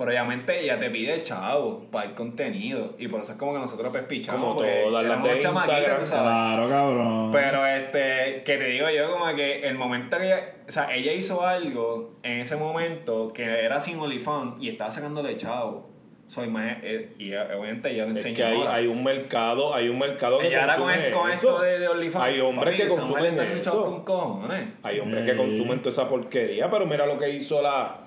[0.00, 2.94] Pero obviamente ella te pide chavo para el contenido.
[2.98, 4.40] Y por eso es como que nosotros pues pichamos.
[4.54, 5.98] Como todas las de Instagram.
[5.98, 6.22] tú sabes.
[6.22, 7.30] Claro, cabrón.
[7.30, 11.12] Pero este, que te digo yo como que el momento que ella, o sea, ella
[11.12, 15.90] hizo algo en ese momento que era sin OnlyFans y estaba sacándole chavo.
[16.28, 18.36] Soy más, eh, y eh, obviamente ella lo es enseñó.
[18.36, 21.48] que hay, hay un mercado, hay un mercado que Ella ahora con, el- con eso.
[21.50, 22.24] esto de, de OnlyFans.
[22.24, 23.84] Hay hombres que consumen eso.
[23.84, 24.64] con cojones.
[24.84, 28.04] Hay hombres que consumen toda esa porquería, pero mira lo que hizo la,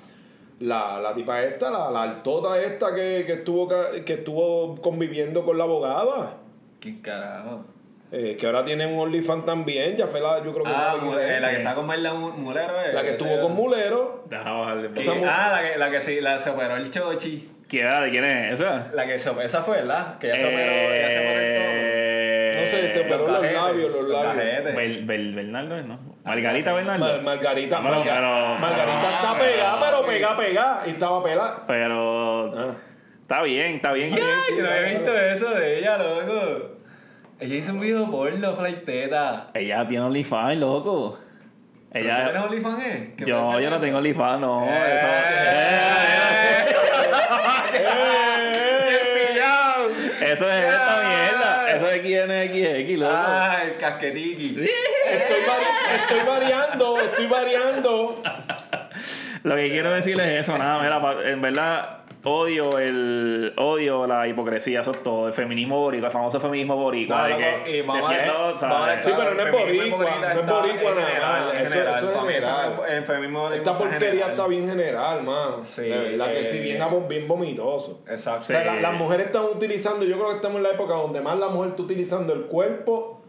[0.59, 3.67] la, la tipa esta, la, la altota esta que, que, estuvo,
[4.05, 6.37] que estuvo conviviendo con la abogada.
[6.79, 7.65] ¿Qué carajo?
[8.15, 11.35] eh, que ahora tiene un OnlyFans también, ya fue la, yo creo que Ah, la,
[11.37, 12.79] eh, la que está con Marla Mu- Mulero.
[12.79, 14.23] eh, la que estuvo con Mulero.
[14.29, 14.89] Deja bajarle.
[15.27, 17.49] Ah, la que, la que sí, la se operó el chochi.
[17.67, 18.91] ¿Quién, quién es esa?
[18.93, 20.19] La que se esa fue, ¿verdad?
[20.19, 21.82] Que ella se operó, ella se operó el todo.
[22.93, 24.75] Eh, se operó los labios, los labios.
[24.75, 25.99] Bel, Bel- Bernardo, ¿no?
[26.23, 26.75] Margarita sí.
[26.75, 27.05] Bernardo.
[27.05, 30.83] Mar- Margarita, pero- Margarita Ah, está pegada, pero pegada, pegada.
[30.85, 31.61] Y estaba pelada.
[31.67, 32.53] Pero.
[32.57, 32.75] Ah.
[33.21, 34.13] Está bien, está bien.
[34.13, 34.19] Ay,
[34.57, 36.69] yo no había visto eso de ella, loco.
[37.39, 39.49] Ella hizo un video porno, flighteta.
[39.53, 41.17] Ella tiene OnlyFans, loco.
[41.17, 42.43] ¿Tú tienes Ella.
[42.43, 43.13] OnlyFans, eh?
[43.17, 43.97] ¿Qué Yo, yo no tengo?
[43.97, 44.65] OnlyFans, no.
[44.69, 44.99] Eh.
[50.21, 50.65] Eso es
[52.03, 53.13] XNXX, loco.
[53.15, 54.59] Ah, el casquetiqui.
[55.09, 58.21] Estoy, vari- estoy variando, estoy variando.
[59.43, 64.79] Lo que quiero decirles es eso, nada, mira, en verdad odio el odio la hipocresía,
[64.79, 67.93] eso es todo, el feminismo boricua, el famoso feminismo boricua, No, y defiendo.
[68.57, 69.97] Sí, pero no es boricua,
[70.33, 71.97] no es boricua en nada general, en eso- general.
[71.97, 72.79] eso es general.
[72.89, 74.29] el feminismo Esta porquería general.
[74.31, 75.65] está bien general, mano.
[75.65, 78.01] Sí, verdad que eh, sí, bien, abo- bien vomitoso.
[78.09, 78.41] Exacto.
[78.41, 81.19] O sea, la- las mujeres están utilizando, yo creo que estamos en la época donde
[81.21, 83.19] más la mujer está utilizando el cuerpo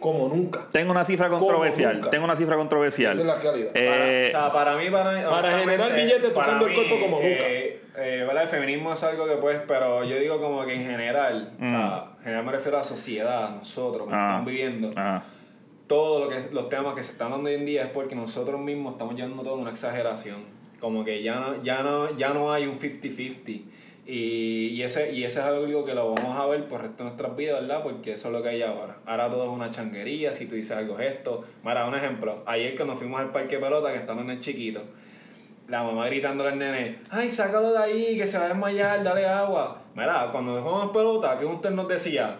[0.00, 0.66] como nunca.
[0.70, 2.10] Tengo una cifra controversial, nunca.
[2.10, 3.12] tengo una cifra controversial.
[3.12, 3.70] Esa es la realidad.
[3.74, 7.00] Eh, Para, o sea, para mí, para mí, Para generar billetes, tú usando el cuerpo
[7.00, 7.65] como eh,
[7.96, 8.44] eh, ¿verdad?
[8.44, 12.10] El feminismo es algo que pues, pero yo digo como que en general, o sea,
[12.18, 14.18] en general me refiero a la sociedad, nosotros, que Mm.
[14.18, 14.26] Ah.
[14.26, 15.22] estamos viviendo, ah,
[15.86, 18.60] todo lo que los temas que se están dando hoy en día es porque nosotros
[18.60, 20.44] mismos estamos llevando todo a una exageración.
[20.80, 23.62] Como que ya no, ya no, ya no hay un 50-50.
[24.08, 27.02] Y, y, ese, y ese es algo que lo vamos a ver por el resto
[27.02, 27.82] de nuestras vidas, ¿verdad?
[27.82, 28.98] Porque eso es lo que hay ahora.
[29.04, 31.44] Ahora todo es una changuería, si tú dices algo es esto.
[31.64, 32.42] Mira, un ejemplo.
[32.46, 34.82] Ayer cuando fuimos al parque pelota, que estamos en el chiquito,
[35.68, 39.26] la mamá gritándole al nene, ay, sácalo de ahí, que se va a desmayar, dale
[39.26, 39.82] agua.
[39.94, 42.38] Mira, cuando jugamos pelota, que usted nos decía,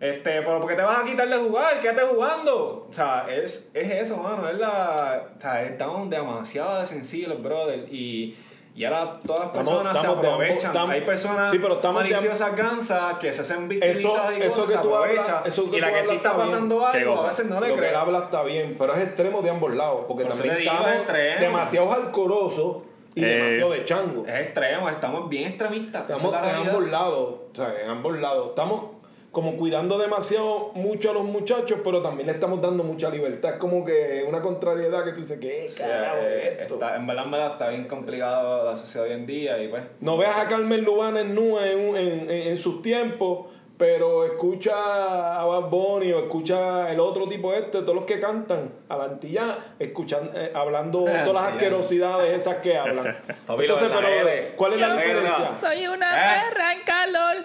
[0.00, 2.86] este, pero porque te vas a quitar de jugar, quédate jugando.
[2.88, 5.24] O sea, es, es eso, mano, es la.
[5.36, 7.86] O sea, estamos demasiado de brother.
[7.92, 8.34] Y,
[8.80, 10.76] y ahora todas las personas estamos se aprovechan.
[10.76, 14.78] ambos- Hay personas Sí, pero maliciosas gansas que se hacen victimizadas y eso que se
[14.78, 15.42] hablas- aprovechan.
[15.74, 16.46] y la que sí está bien.
[16.46, 17.96] pasando ¿Qué algo, a veces no le Lo que él crees.
[17.96, 21.40] habla está bien, pero es extremo de ambos lados, porque Por también estamos extremo.
[21.40, 22.76] demasiado alcorosos
[23.14, 24.26] y Eh, demasiado de chango.
[24.26, 26.08] Es extremo, estamos bien extremistas.
[26.08, 28.48] Estamos en ambos lados, o sea, en ambos lados.
[28.50, 28.84] Estamos
[29.32, 33.52] como cuidando demasiado mucho a los muchachos, pero también le estamos dando mucha libertad.
[33.52, 36.74] Es como que una contrariedad que tú dices, ¿qué Sí, carajo eh, es esto?
[36.74, 39.82] está- en verdad, en verdad está bien complicado la sociedad hoy en día y pues.
[40.00, 43.46] No veas a Carmen Lubana en nua en, un- en, en- en sus tiempos,
[43.78, 48.70] pero escucha a Bad Bunny o escucha el otro tipo este, todos los que cantan
[48.90, 53.06] a la antilla, escuchan, eh, hablando todas las asquerosidades esas que hablan.
[53.48, 54.56] Entonces, pero.
[54.56, 55.50] ¿cuál es la diferencia?
[55.60, 56.42] Soy una ¿Eh?
[56.50, 57.36] perra en calor.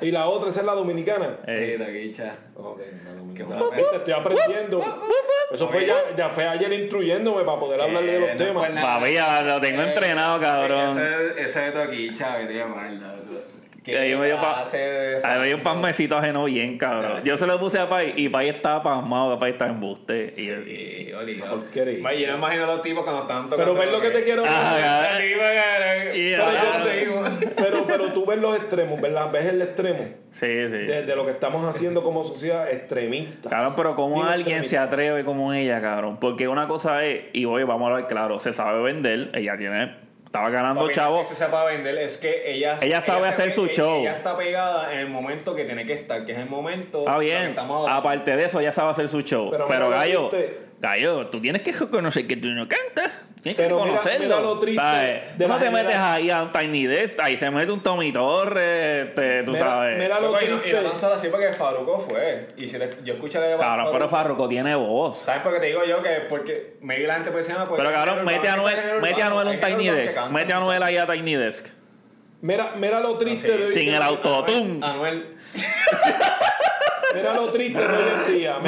[0.00, 1.38] Y la otra, esa es la dominicana.
[1.46, 2.34] Eh, taquicha.
[2.56, 3.96] Ok, la dominicana.
[3.96, 4.84] Estoy aprendiendo.
[5.52, 8.70] Eso fue ya, ya fue ayer instruyéndome para poder hablarle de los no temas.
[8.70, 10.98] Papi, ya lo tengo entrenado, cabrón.
[10.98, 12.48] Ese, ese de taquicha, que.
[12.48, 12.62] ¿Qué
[13.86, 17.22] Ahí me dio pa- clase de Ahí me dio un pasmecito ajeno bien, cabrón.
[17.24, 20.32] Yo se lo puse a Pai y Pai estaba pasmado, que Pai estaba en buste.
[20.32, 21.64] Y, Sí, obligado.
[21.74, 23.56] Yo no imagino a los tipos cuando están tocando.
[23.56, 24.54] Pero ves lo que te quiero Pero.
[27.86, 29.30] Pero, tú ves los extremos, ¿verdad?
[29.32, 30.76] Ves el extremo Sí, sí.
[30.78, 33.50] de, de lo que estamos haciendo como sociedad extremista.
[33.50, 34.70] Cabrón, pero ¿cómo alguien extremista.
[34.70, 36.18] se atreve como ella, cabrón?
[36.20, 39.96] Porque una cosa es, y voy, vamos a hablar claro, se sabe vender, ella tiene,
[40.34, 41.20] estaba ganando Papi, chavo.
[41.20, 42.76] Que se sepa vender es que ella.
[42.82, 44.00] Ella sabe hacer su show.
[44.00, 47.04] Ella está pegada en el momento que tiene que estar, que es el momento.
[47.04, 49.50] Que bien, estamos aparte de eso, ella sabe hacer su show.
[49.52, 50.30] Pero Pero, Gallo.
[50.80, 53.12] Gallo, tú tienes que reconocer que tú no cantas.
[53.44, 54.24] Tienes que Pero mira- reconocerlo.
[54.24, 55.22] mira lo triste ¿sabes?
[55.38, 57.82] de Tú no la te metes ahí a un Tiny Desk, ahí se mete un
[57.82, 59.98] Tommy Torres, este, tú Mira- sabes.
[59.98, 60.80] mira lo Loco, y, no, y triste.
[60.82, 62.48] no tan solo así porque Faruco fue.
[62.56, 65.18] Y si le- yo escuché la de Cabrón, pero Farruko tiene voz.
[65.18, 66.00] ¿Sabes por qué te digo yo?
[66.00, 69.28] Que porque maybe la gente ah, pues, Pero género cabrón, mete a Noel, mete a
[69.28, 70.30] Noel un Tiny que Desk.
[70.30, 71.66] Mete a Noel ahí a Tiny Desk.
[72.40, 74.80] Mira, mira lo triste de Sin el autotune.
[74.82, 75.36] Anuel.
[77.14, 78.58] Mira lo triste de hoy en día.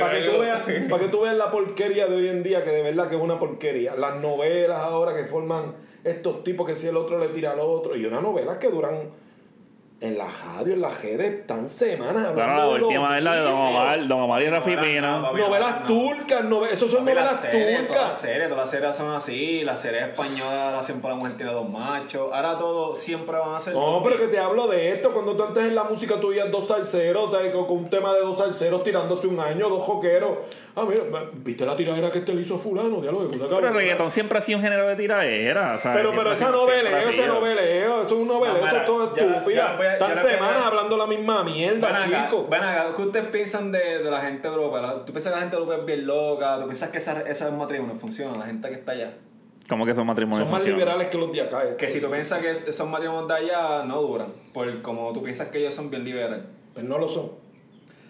[0.00, 2.70] Para que, tú veas, para que tú veas la porquería de hoy en día, que
[2.70, 3.94] de verdad que es una porquería.
[3.96, 7.96] Las novelas ahora que forman estos tipos que si el otro le tira al otro.
[7.96, 9.10] Y unas novelas que duran
[10.04, 13.54] en la radio, en las redes, están semanas hablando la última es la de Don.
[13.54, 15.18] Omar, Don Omar y Rafi Novelas, Pina.
[15.18, 15.86] no, Novelas no.
[15.86, 18.18] turcas, nove- esos son novelas series, Todas las turcas.
[18.20, 19.64] series, todas las series son así.
[19.64, 22.28] Las series españolas, siempre la mujer tiene dos machos.
[22.32, 23.72] Ahora todo siempre van a ser.
[23.72, 25.10] No, pero que te hablo de esto.
[25.12, 28.36] Cuando tú antes en la música tú oías dos salseros, con, un tema de dos
[28.36, 30.32] salseros tirándose un año, dos joqueros.
[30.76, 31.02] Ah, mira,
[31.34, 33.00] ¿viste la tiradera que este le hizo a fulano?
[33.00, 35.98] Diálogo de Pero el reggaetón siempre ha sido un género de tiradera, ¿sabes?
[35.98, 39.62] Pero, pero esa noveleo, ese noveleo, eso es un noveleo, No, eso es todo estúpido.
[39.94, 42.46] Están le semanas hablando la misma mierda, Ven acá, chico.
[42.50, 44.80] ven acá, ¿qué ustedes piensan de, de la gente de Europa?
[44.80, 46.58] La- ¿Tú piensas que la gente de Europa es bien loca?
[46.58, 48.38] ¿Tú piensas que esa- esos matrimonios funcionan?
[48.38, 49.12] La gente que está allá.
[49.68, 50.78] ¿Cómo que esos matrimonios Son más funcionan?
[50.80, 51.64] liberales que los de acá.
[51.64, 51.76] eh.
[51.78, 55.22] Que si tú piensas que es- esos matrimonios de allá no duran, por como tú
[55.22, 56.40] piensas que ellos son bien liberales.
[56.74, 57.42] Pues no lo son.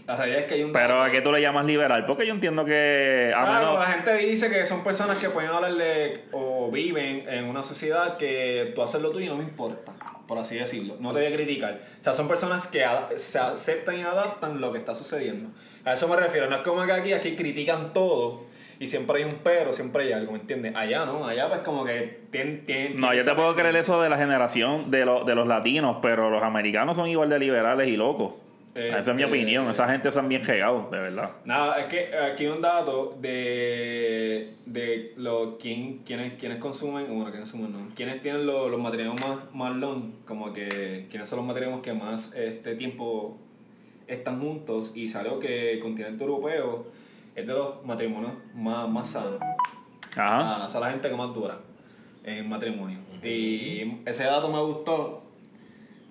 [0.06, 2.04] La realidad es que hay un Pero ¿a qué tú le llamas liberal?
[2.04, 3.30] Porque yo entiendo que...
[3.34, 3.60] A ¿Sabes?
[3.60, 7.64] menos, La gente dice que son personas que pueden hablar de o viven en una
[7.64, 9.93] sociedad que tú haces lo tuyo y no me importa,
[10.26, 10.96] por así decirlo.
[11.00, 11.80] No te voy a criticar.
[12.00, 12.84] O sea, son personas que
[13.16, 15.50] se aceptan y adaptan lo que está sucediendo.
[15.84, 16.48] A eso me refiero.
[16.48, 18.42] No es como que aquí, aquí critican todo
[18.78, 20.74] y siempre hay un pero, siempre hay algo, ¿me entiendes?
[20.74, 22.96] Allá no, allá pues como que tienen...
[22.96, 26.30] No, yo te puedo creer eso de la generación de, los de los latinos, pero
[26.30, 28.34] los americanos son igual de liberales y locos.
[28.74, 29.68] Esa es mi Este- opinión.
[29.68, 31.30] Esa gente son bien regados, de verdad.
[31.44, 37.30] Nada, es que aquí hay un dato de, de lo, quién, quiénes, quiénes consumen, bueno,
[37.30, 41.38] quiénes consumen, no, quiénes tienen los, los matrimonios más, más long, como que quiénes son
[41.38, 43.38] los matrimonios que más este tiempo
[44.08, 46.86] están juntos y salió que el continente europeo
[47.36, 49.40] es de los matrimonios más, más sanos.
[50.16, 50.62] Ajá.
[50.62, 51.58] Ah, esa es la gente que más dura
[52.24, 52.98] en matrimonio.
[53.22, 55.23] Y ese dato me gustó.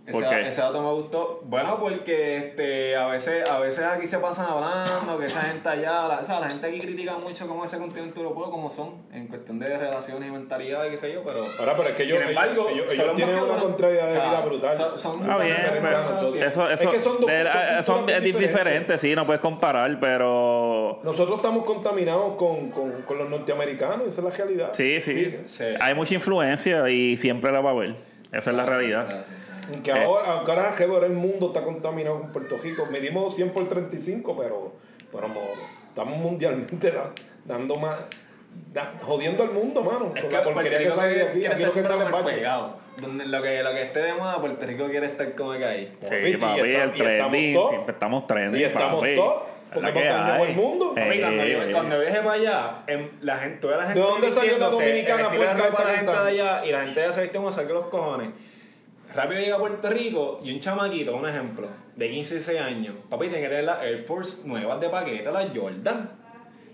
[0.06, 0.42] Ese, ¿Por qué?
[0.42, 1.40] ese dato me gustó.
[1.46, 6.10] Bueno, porque este, a veces a veces aquí se pasan hablando que esa gente allá,
[6.10, 9.28] la, o sea, la gente aquí critica mucho como ese continente europeo, como son, en
[9.28, 11.46] cuestión de relaciones y mentalidad y qué sé yo, pero...
[11.58, 14.78] Ahora, pero es que ellos, Sin embargo, ellos, tienen una contrariedad O sea, brutal.
[14.98, 16.02] son- bien, pero
[16.48, 17.46] eso, Es que son dos- de-
[17.82, 19.00] son son- es diferentes.
[19.00, 24.26] sí, no puedes comparar, pero Nosotros estamos contaminados con, con, con los norteamericanos, esa es
[24.26, 24.70] la realidad.
[24.74, 25.64] sí, sí, Sí.
[25.80, 27.96] hay mucha influencia y siempre la va a haber.
[28.34, 29.08] Esa es la realidad.
[29.10, 29.53] Sí, sí, sí.
[29.72, 30.04] Aunque Eh.
[30.04, 30.52] ahora, aunque
[30.84, 32.86] ahora el mundo está contaminado con Puerto Rico.
[32.92, 34.74] Medimos 100 por 35, pero,
[35.12, 35.42] pero mo-
[35.88, 37.12] estamos mundialmente da-
[37.46, 37.98] dando más.
[38.72, 40.12] da- jodiendo al mundo, mano.
[40.16, 41.46] Es que porquería que sale de aquí.
[41.48, 43.02] Aquí lo que sale es.
[43.02, 45.98] Donde lo que, lo que esté de moda, Puerto Rico quiere estar como que ahí.
[46.00, 46.98] Sí, Papi, y papi, el y estamos
[47.32, 47.70] trending, top.
[47.70, 49.20] siempre estamos trending, Y estamos Es
[49.74, 50.94] porque la hemos dañado el mundo.
[50.96, 54.06] Papi, cuando, yo, Eh, cuando viaje para allá, em, la gente, toda la gente ¿De
[54.06, 57.00] dónde salió la dominicana el estilo de puerca esta gente de allá y la gente
[57.00, 58.30] de allá se viste como saque los cojones.
[59.16, 63.28] Rápido llega a Puerto Rico y un chamaquito, un ejemplo, de 15, 16 años, papi,
[63.28, 66.10] tiene que tener las Air Force nuevas de paquete, las Jordan.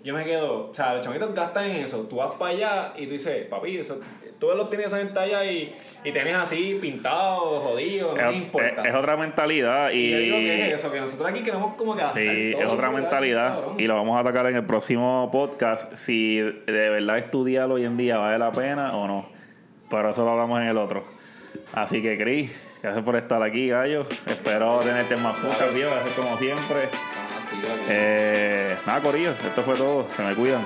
[0.02, 2.04] Yo me quedo, o sea, los chamaquitos gastan en eso.
[2.10, 4.00] Tú vas para allá y tú dices, papi, eso,
[4.40, 5.76] tú los tienes esa allá y,
[6.06, 8.82] y tienes así pintado, jodido, no es, importa.
[8.84, 11.76] es- es otra mentalidad y, y yo digo que es eso, que nosotros aquí queremos
[11.76, 15.94] como que Sí, es otra mentalidad y lo vamos a atacar en el próximo podcast
[15.96, 19.28] si de verdad estudiar hoy en día vale la pena o no.
[19.90, 21.18] Pero eso lo hablamos en el otro.
[21.74, 22.51] Así que, Cris,
[22.82, 24.05] gracias por estar aquí, gallo.
[24.26, 25.89] Espero tenerte en más podcast, tío.
[25.89, 26.89] Gracias como siempre.
[26.91, 27.39] Ah.
[27.88, 30.03] Eh, nada, Corillo, esto fue todo.
[30.05, 30.63] Se me cuidan.